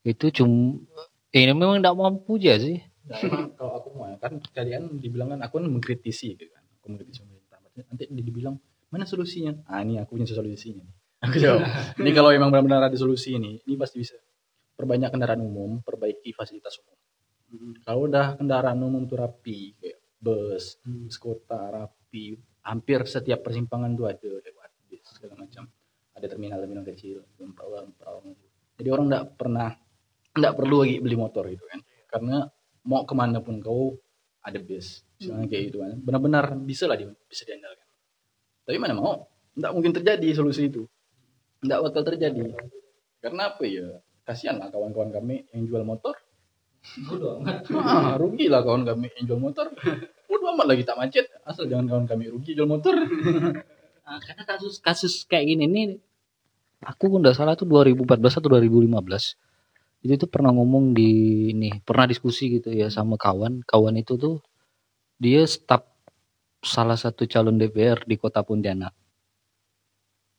[0.07, 0.80] Itu cuma
[1.36, 2.80] ini memang tidak mampu aja sih.
[3.03, 6.95] Nah, emang kalau aku mau kan kalian dibilang kan aku kan mengkritisi gitu kan aku
[6.95, 7.59] mengkritisi pemerintah
[7.91, 8.55] nanti dia dibilang
[8.88, 11.68] mana solusinya ah ini aku punya solusinya nih aku jawab
[11.99, 14.16] ini kalau emang benar-benar ada solusi ini ini pasti bisa
[14.80, 16.95] perbanyak kendaraan umum perbaiki fasilitas umum
[17.86, 24.08] kalau udah kendaraan umum tuh rapi kayak bus bus kota rapi hampir setiap persimpangan tuh
[24.10, 25.68] ada lewat bis segala macam.
[26.14, 27.26] Ada terminal terminal kecil
[27.58, 27.89] perawan
[28.78, 29.70] jadi orang nggak pernah
[30.34, 31.80] nggak perlu lagi beli motor gitu kan.
[32.10, 32.45] Karena
[32.86, 33.97] mau ke mana pun kau
[34.41, 35.06] ada bis.
[35.22, 35.97] Misalnya kayak gitu kan.
[36.01, 37.88] Benar-benar bisa lah di, bisa diandalkan.
[38.66, 40.84] Tapi mana mau nggak mungkin terjadi solusi itu.
[41.64, 42.54] Nggak bakal terjadi.
[43.22, 43.88] Karena apa ya?
[44.24, 46.16] Kasihan lah kawan-kawan kami yang jual motor
[47.79, 49.71] ah, rugi lah kawan kami yang jual motor.
[50.27, 51.25] Udah amat lagi tak macet.
[51.47, 52.93] Asal jangan kawan kami rugi jual motor.
[52.93, 55.86] Nah, karena kasus kasus kayak gini nih
[56.84, 61.11] aku nggak salah tuh 2014 atau 2015 itu tuh pernah ngomong di
[61.55, 63.63] nih pernah diskusi gitu ya sama kawan.
[63.63, 64.43] Kawan itu tuh
[65.15, 65.88] dia staf
[66.59, 68.91] salah satu calon DPR di kota Pontianak.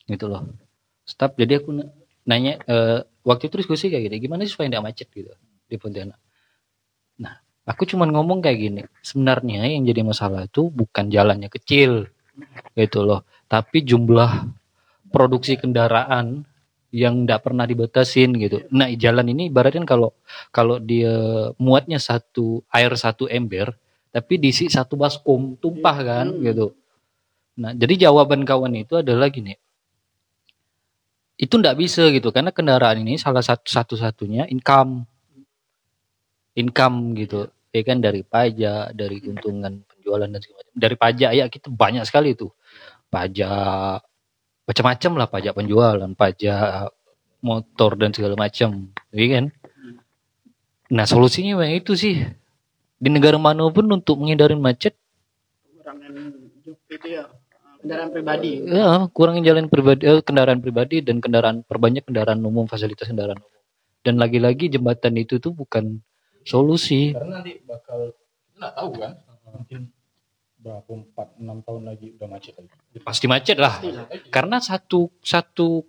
[0.05, 0.45] Gitu loh.
[1.09, 1.93] Staf jadi aku na-
[2.29, 5.33] nanya eh, waktu itu diskusi kayak gini gimana sih supaya tidak macet gitu
[5.69, 6.21] di Pontianak
[7.21, 12.11] nah aku cuman ngomong kayak gini sebenarnya yang jadi masalah itu bukan jalannya kecil
[12.75, 14.51] gitu loh tapi jumlah
[15.15, 16.43] produksi kendaraan
[16.95, 18.63] yang tidak pernah dibatasin gitu.
[18.71, 20.15] Nah jalan ini ibaratnya kalau
[20.55, 21.11] kalau dia
[21.59, 23.75] muatnya satu air satu ember,
[24.15, 26.43] tapi diisi satu baskom tumpah kan Hmm.
[26.47, 26.67] gitu.
[27.59, 29.59] Nah jadi jawaban kawan itu adalah gini,
[31.35, 35.03] itu tidak bisa gitu karena kendaraan ini salah satu satu satunya income,
[36.55, 40.75] income gitu, ya kan dari pajak, dari keuntungan penjualan dan segala macam.
[40.75, 42.49] Dari pajak ya kita banyak sekali itu
[43.11, 44.03] pajak
[44.65, 46.91] macam-macam lah pajak penjualan pajak
[47.45, 48.89] motor dan segala macam.
[49.13, 49.45] Iya kan?
[50.95, 52.25] Nah solusinya memang itu sih.
[52.99, 54.97] Di negara mana pun untuk menghindari macet
[55.85, 56.13] kurangan
[56.89, 57.29] itu ya
[57.85, 58.53] kendaraan pribadi.
[58.65, 63.61] Ya kurangin jalan pribadi eh, kendaraan pribadi dan kendaraan perbanyak kendaraan umum fasilitas kendaraan umum.
[64.01, 66.01] Dan lagi-lagi jembatan itu tuh bukan
[66.45, 67.17] solusi.
[67.17, 69.13] Karena nanti bakal kita nggak tahu kan.
[69.55, 69.81] Mungkin
[70.65, 72.73] berapa empat enam tahun lagi udah macet lagi.
[73.05, 73.81] Pasti macet lah.
[73.81, 74.07] Pastilah.
[74.33, 75.85] karena satu satu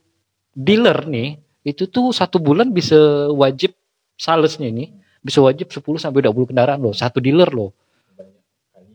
[0.51, 3.75] dealer nih itu tuh satu bulan bisa wajib
[4.15, 7.75] salesnya ini bisa wajib 10 sampai 20 kendaraan loh satu dealer loh.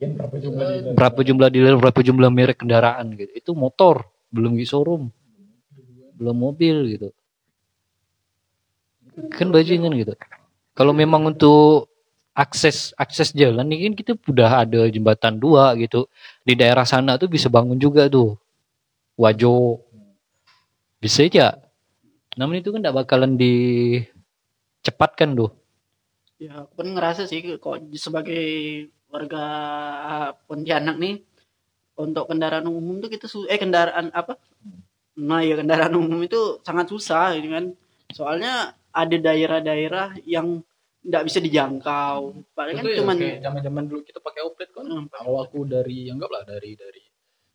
[0.01, 0.93] Berapa jumlah dealer?
[0.97, 3.33] berapa jumlah dealer berapa jumlah merek kendaraan gitu.
[3.37, 5.13] Itu motor belum di showroom.
[6.17, 7.09] Belum mobil gitu.
[9.33, 10.17] Kan bajingan gitu
[10.75, 11.91] kalau memang untuk
[12.35, 16.07] akses akses jalan ini kan kita udah ada jembatan dua gitu.
[16.47, 18.39] Di daerah sana tuh bisa bangun juga tuh.
[19.19, 19.83] Wajo.
[21.03, 21.59] Bisa aja.
[22.39, 25.51] Namun itu kan tidak bakalan dicepatkan tuh.
[26.41, 28.41] Ya, aku pun ngerasa sih kok sebagai
[29.13, 29.45] warga
[30.49, 31.21] Pontianak nih
[32.01, 34.41] untuk kendaraan umum tuh kita eh kendaraan apa?
[35.21, 37.65] Nah, ya kendaraan umum itu sangat susah gitu kan.
[38.09, 40.63] Soalnya ada daerah-daerah yang
[41.01, 42.45] nggak bisa dijangkau.
[42.53, 44.85] Padahal kan ya, cuman zaman-zaman dulu kita pakai oplet kan.
[44.85, 47.03] Hmm, Kalau aku dari anggaplah dari dari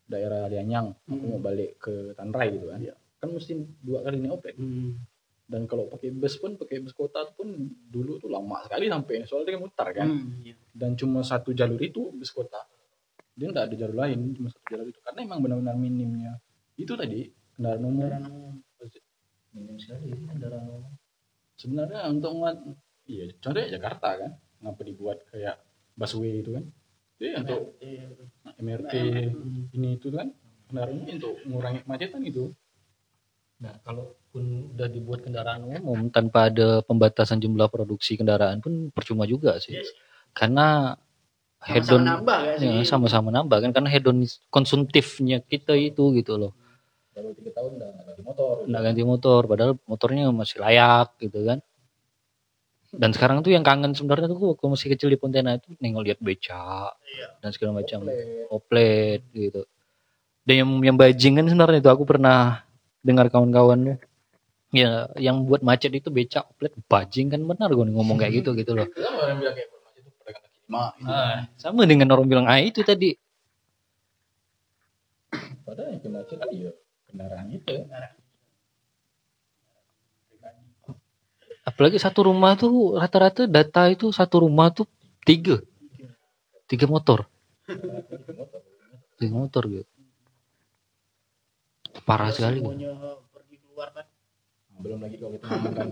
[0.06, 2.80] daerah Lianyang, aku mau balik ke Tanrai gitu kan.
[3.22, 4.56] Kan mesti dua kali naik oplet.
[4.58, 4.98] Hmm.
[5.46, 9.54] Dan kalau pakai bus pun pakai bus kota pun dulu tuh lama sekali sampai soalnya
[9.54, 10.10] dia mutar kan.
[10.10, 10.58] Hmm, iya.
[10.74, 12.66] Dan cuma satu jalur itu bus kota.
[13.38, 14.98] Dia nggak ada jalur lain, cuma satu jalur itu.
[15.06, 16.34] Karena emang benar-benar minimnya.
[16.74, 18.10] Itu tadi kendaraan umum.
[18.10, 18.54] Kendaraan umum.
[19.54, 20.92] Minim sekali kendaraan umum.
[21.56, 22.58] Sebenarnya untuk ngat,
[23.08, 25.56] iya contohnya Jakarta kan, ngapa dibuat kayak
[25.96, 26.66] busway itu kan?
[27.16, 27.62] Jadi untuk
[28.60, 28.94] MRT
[29.72, 30.36] ini itu kan
[30.68, 32.52] kendaraan umum untuk mengurangi kemacetan itu.
[33.56, 39.56] Nah, kalaupun udah dibuat kendaraan umum tanpa ada pembatasan jumlah produksi kendaraan pun percuma juga
[39.64, 39.80] sih.
[40.36, 41.00] Karena
[41.64, 42.68] Sama-sama hedon nambah gak sih?
[42.68, 46.52] ya, sama-sama nambah kan karena hedon konsumtifnya kita itu gitu loh.
[47.16, 48.54] Baru tiga tahun udah nggak ganti motor.
[48.68, 51.60] Nggak ganti motor padahal motornya masih layak gitu kan.
[52.96, 56.20] Dan sekarang tuh yang kangen sebenarnya tuh waktu masih kecil di Pontianak itu nengok lihat
[56.20, 56.92] beca
[57.44, 58.48] dan segala macam Oplet.
[58.52, 59.62] oplet gitu.
[60.44, 62.64] Dan yang yang bajingan sebenarnya itu aku pernah
[63.00, 64.00] dengar kawan-kawannya
[64.76, 68.76] ya yang buat macet itu becak oplet bajing kan benar gue ngomong kayak gitu gitu
[68.76, 68.88] loh.
[68.92, 70.84] Itu orang bilang kayak macet itu pedagang kaki lima.
[71.00, 71.08] Itu.
[71.08, 73.16] Ah, sama dengan orang bilang ah itu tadi
[75.64, 76.72] Padahal yang kena macet ya
[77.16, 77.88] kendaraan itu.
[81.66, 84.86] apalagi satu rumah tuh rata-rata data itu satu rumah tuh
[85.26, 85.58] tiga.
[86.70, 87.26] Tiga motor.
[89.18, 89.90] Tiga motor gitu.
[92.06, 92.62] Parah sekali.
[92.62, 92.94] Semuanya
[93.34, 94.06] pergi keluar kan.
[94.76, 95.88] Nah, belum lagi kalau kita ngomongkan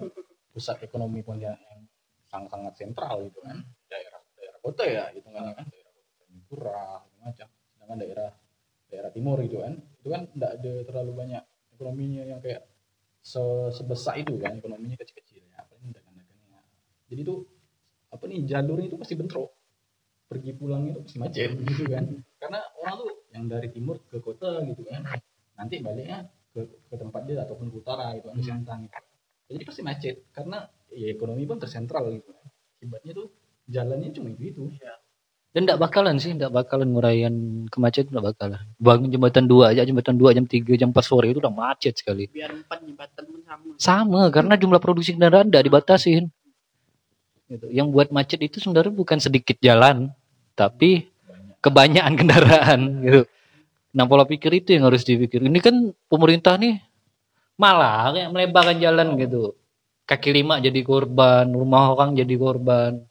[0.53, 1.81] pusat ekonomi Pontianak yang
[2.29, 3.65] sangat-sangat sentral gitu kan.
[3.89, 5.65] Daerah daerah kota ya gitu kan kan.
[5.65, 6.11] Daerah kota
[6.53, 6.85] Jayapura
[7.23, 8.29] macam sedangkan daerah
[8.93, 9.73] daerah timur gitu kan
[10.03, 11.43] itu kan tidak ada terlalu banyak
[11.79, 12.67] ekonominya yang kayak
[13.23, 13.39] se
[13.71, 16.59] sebesar itu kan ekonominya kecil-kecil ya paling dagang-dagangnya.
[17.07, 17.47] Jadi tuh
[18.11, 19.47] apa nih jalurnya itu pasti bentrok.
[20.27, 22.03] Pergi pulang itu pasti macet gitu kan.
[22.35, 25.07] Karena orang tuh yang dari timur ke kota gitu kan
[25.55, 28.99] nanti baliknya ke, ke tempat dia ataupun ke utara gitu kan ke Siantang gitu.
[29.53, 32.45] jadi pasti macet karena ya ekonomi pun tersentral gitu kan.
[32.75, 33.31] Akibatnya tuh
[33.71, 34.63] jalannya cuma itu itu
[35.53, 37.33] dan tidak bakalan sih tidak bakalan nguraian
[37.69, 38.65] kemacetan tidak bakalan.
[38.81, 42.25] Bangun jembatan dua aja jembatan dua jam 3 jam 4 sore itu udah macet sekali.
[42.33, 43.71] Biar empat jembatan pun sama.
[43.77, 46.33] sama karena jumlah produksi kendaraan tidak dibatasin.
[47.43, 47.69] Gitu.
[47.69, 50.09] yang buat macet itu sebenarnya bukan sedikit jalan
[50.57, 51.05] tapi
[51.61, 53.21] kebanyakan kendaraan gitu.
[53.93, 55.37] Nah pola pikir itu yang harus dipikir.
[55.37, 56.81] Ini kan pemerintah nih
[57.61, 59.53] malah kayak melebarkan jalan gitu.
[60.09, 63.05] Kaki lima jadi korban rumah orang jadi korban.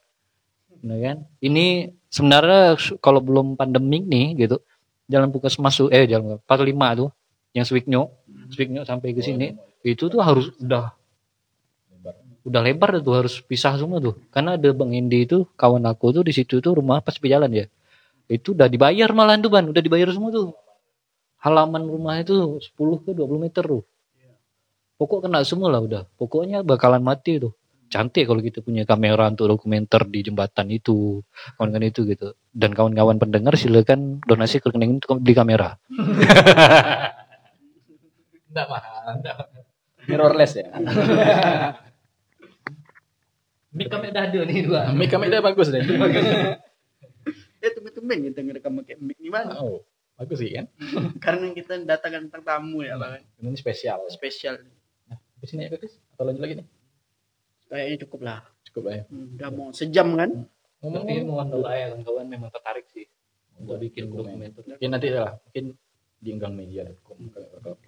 [0.83, 1.17] Nah kan?
[1.39, 4.61] Ini sebenarnya kalau belum pandemik nih gitu
[5.09, 7.09] jalan pukas masuk eh jalan 45 tuh
[7.57, 8.03] yang Swiknyo
[8.53, 10.93] Swiknyo sampai ke sini itu tuh harus udah
[12.43, 14.19] udah lebar tuh harus pisah semua tuh.
[14.35, 17.67] Karena ada bang Indi itu kawan aku tuh di situ tuh rumah pas jalan ya
[18.31, 19.65] itu udah dibayar malahan tuh ban.
[19.67, 20.57] Udah dibayar semua tuh.
[21.43, 23.83] Halaman rumah itu 10 ke 20 meter tuh.
[24.99, 26.03] Pokok kena semua lah udah.
[26.15, 27.53] Pokoknya bakalan mati tuh
[27.93, 31.21] cantik kalau kita punya kamera untuk dokumenter di jembatan itu
[31.61, 32.33] kawan-kawan itu gitu.
[32.49, 35.77] Dan kawan-kawan pendengar silakan donasi ke rekening untuk beli kamera.
[38.53, 39.21] Enggak mahal
[40.09, 40.69] mirrorless ya?
[43.73, 44.93] Mik kami udah ada nih dua.
[44.93, 45.81] mic kami dia bagus deh.
[47.65, 49.57] Ya tumben-tumben kita ngerekam pakai mic gimana?
[49.57, 49.81] oh
[50.21, 50.69] bagus sih kan?
[51.25, 53.25] Karena kita datangkan tentang tamu ya, Bang.
[53.41, 54.05] ini spesial.
[54.13, 54.61] Spesial.
[55.43, 56.67] di sini ya Chris atau lanjut lagi nih
[57.73, 58.39] Kayaknya cukup lah.
[58.63, 60.31] cukup lah ya Hmm, Udah mau sejam kan?
[60.79, 63.07] ngomong Tapi mohon doa ya kawan-kawan memang tertarik sih
[63.55, 64.53] untuk bikin Dokumen.
[64.53, 64.63] dokumenter.
[64.69, 65.65] mungkin nanti lah mungkin
[66.19, 67.79] di enggangmedia.com upload.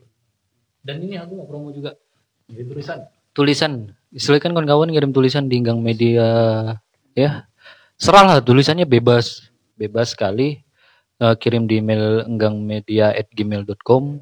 [0.80, 1.92] Dan ini aku mau promo juga
[2.46, 2.98] jadi tulisan
[3.32, 3.90] tulisan.
[4.10, 6.22] Silakan kawan-kawan ngirim tulisan di Gang Media
[7.12, 7.50] ya.
[7.94, 10.62] Serahlah tulisannya bebas, bebas sekali.
[11.16, 14.18] Eh, kirim di email enggangmedia@gmail.com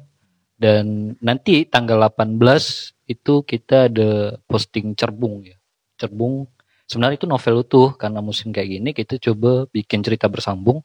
[0.55, 0.85] dan
[1.19, 5.57] nanti tanggal 18 itu kita ada posting cerbung ya.
[5.99, 6.47] Cerbung
[6.87, 10.83] sebenarnya itu novel utuh karena musim kayak gini kita coba bikin cerita bersambung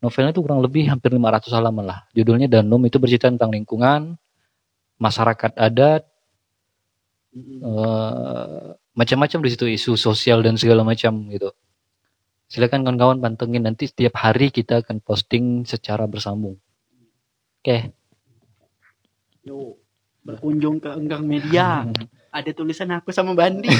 [0.00, 1.98] Novelnya itu kurang lebih hampir 500 halaman lah.
[2.16, 4.16] Judulnya Danum itu bercerita tentang lingkungan,
[4.96, 6.08] masyarakat adat,
[7.36, 11.52] eh, macam-macam di situ isu sosial dan segala macam gitu.
[12.48, 16.56] Silakan kawan-kawan pantengin nanti setiap hari kita akan posting secara bersambung.
[17.60, 17.92] Oke.
[19.44, 19.76] Yo,
[20.24, 21.84] berkunjung ke Enggang Media.
[22.36, 23.68] Ada tulisan aku sama Bandi.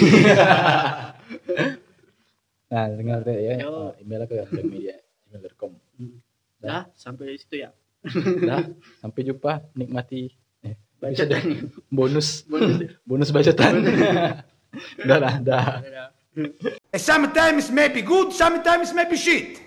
[2.70, 3.66] Nah, dengar deh ya.
[3.66, 3.90] Yo.
[3.98, 4.94] Eh, Email ke media
[5.26, 5.74] gmail.com.
[6.62, 7.74] Dah, sampai situ ya.
[8.46, 8.62] Dah,
[9.02, 9.58] sampai jumpa.
[9.74, 10.30] Nikmati
[10.62, 12.94] eh, Baca dan bonus bonus.
[13.02, 13.74] bonus bacotan.
[15.02, 15.66] dah, dah, dah.
[16.94, 19.58] Sometimes maybe good, sometimes maybe shit.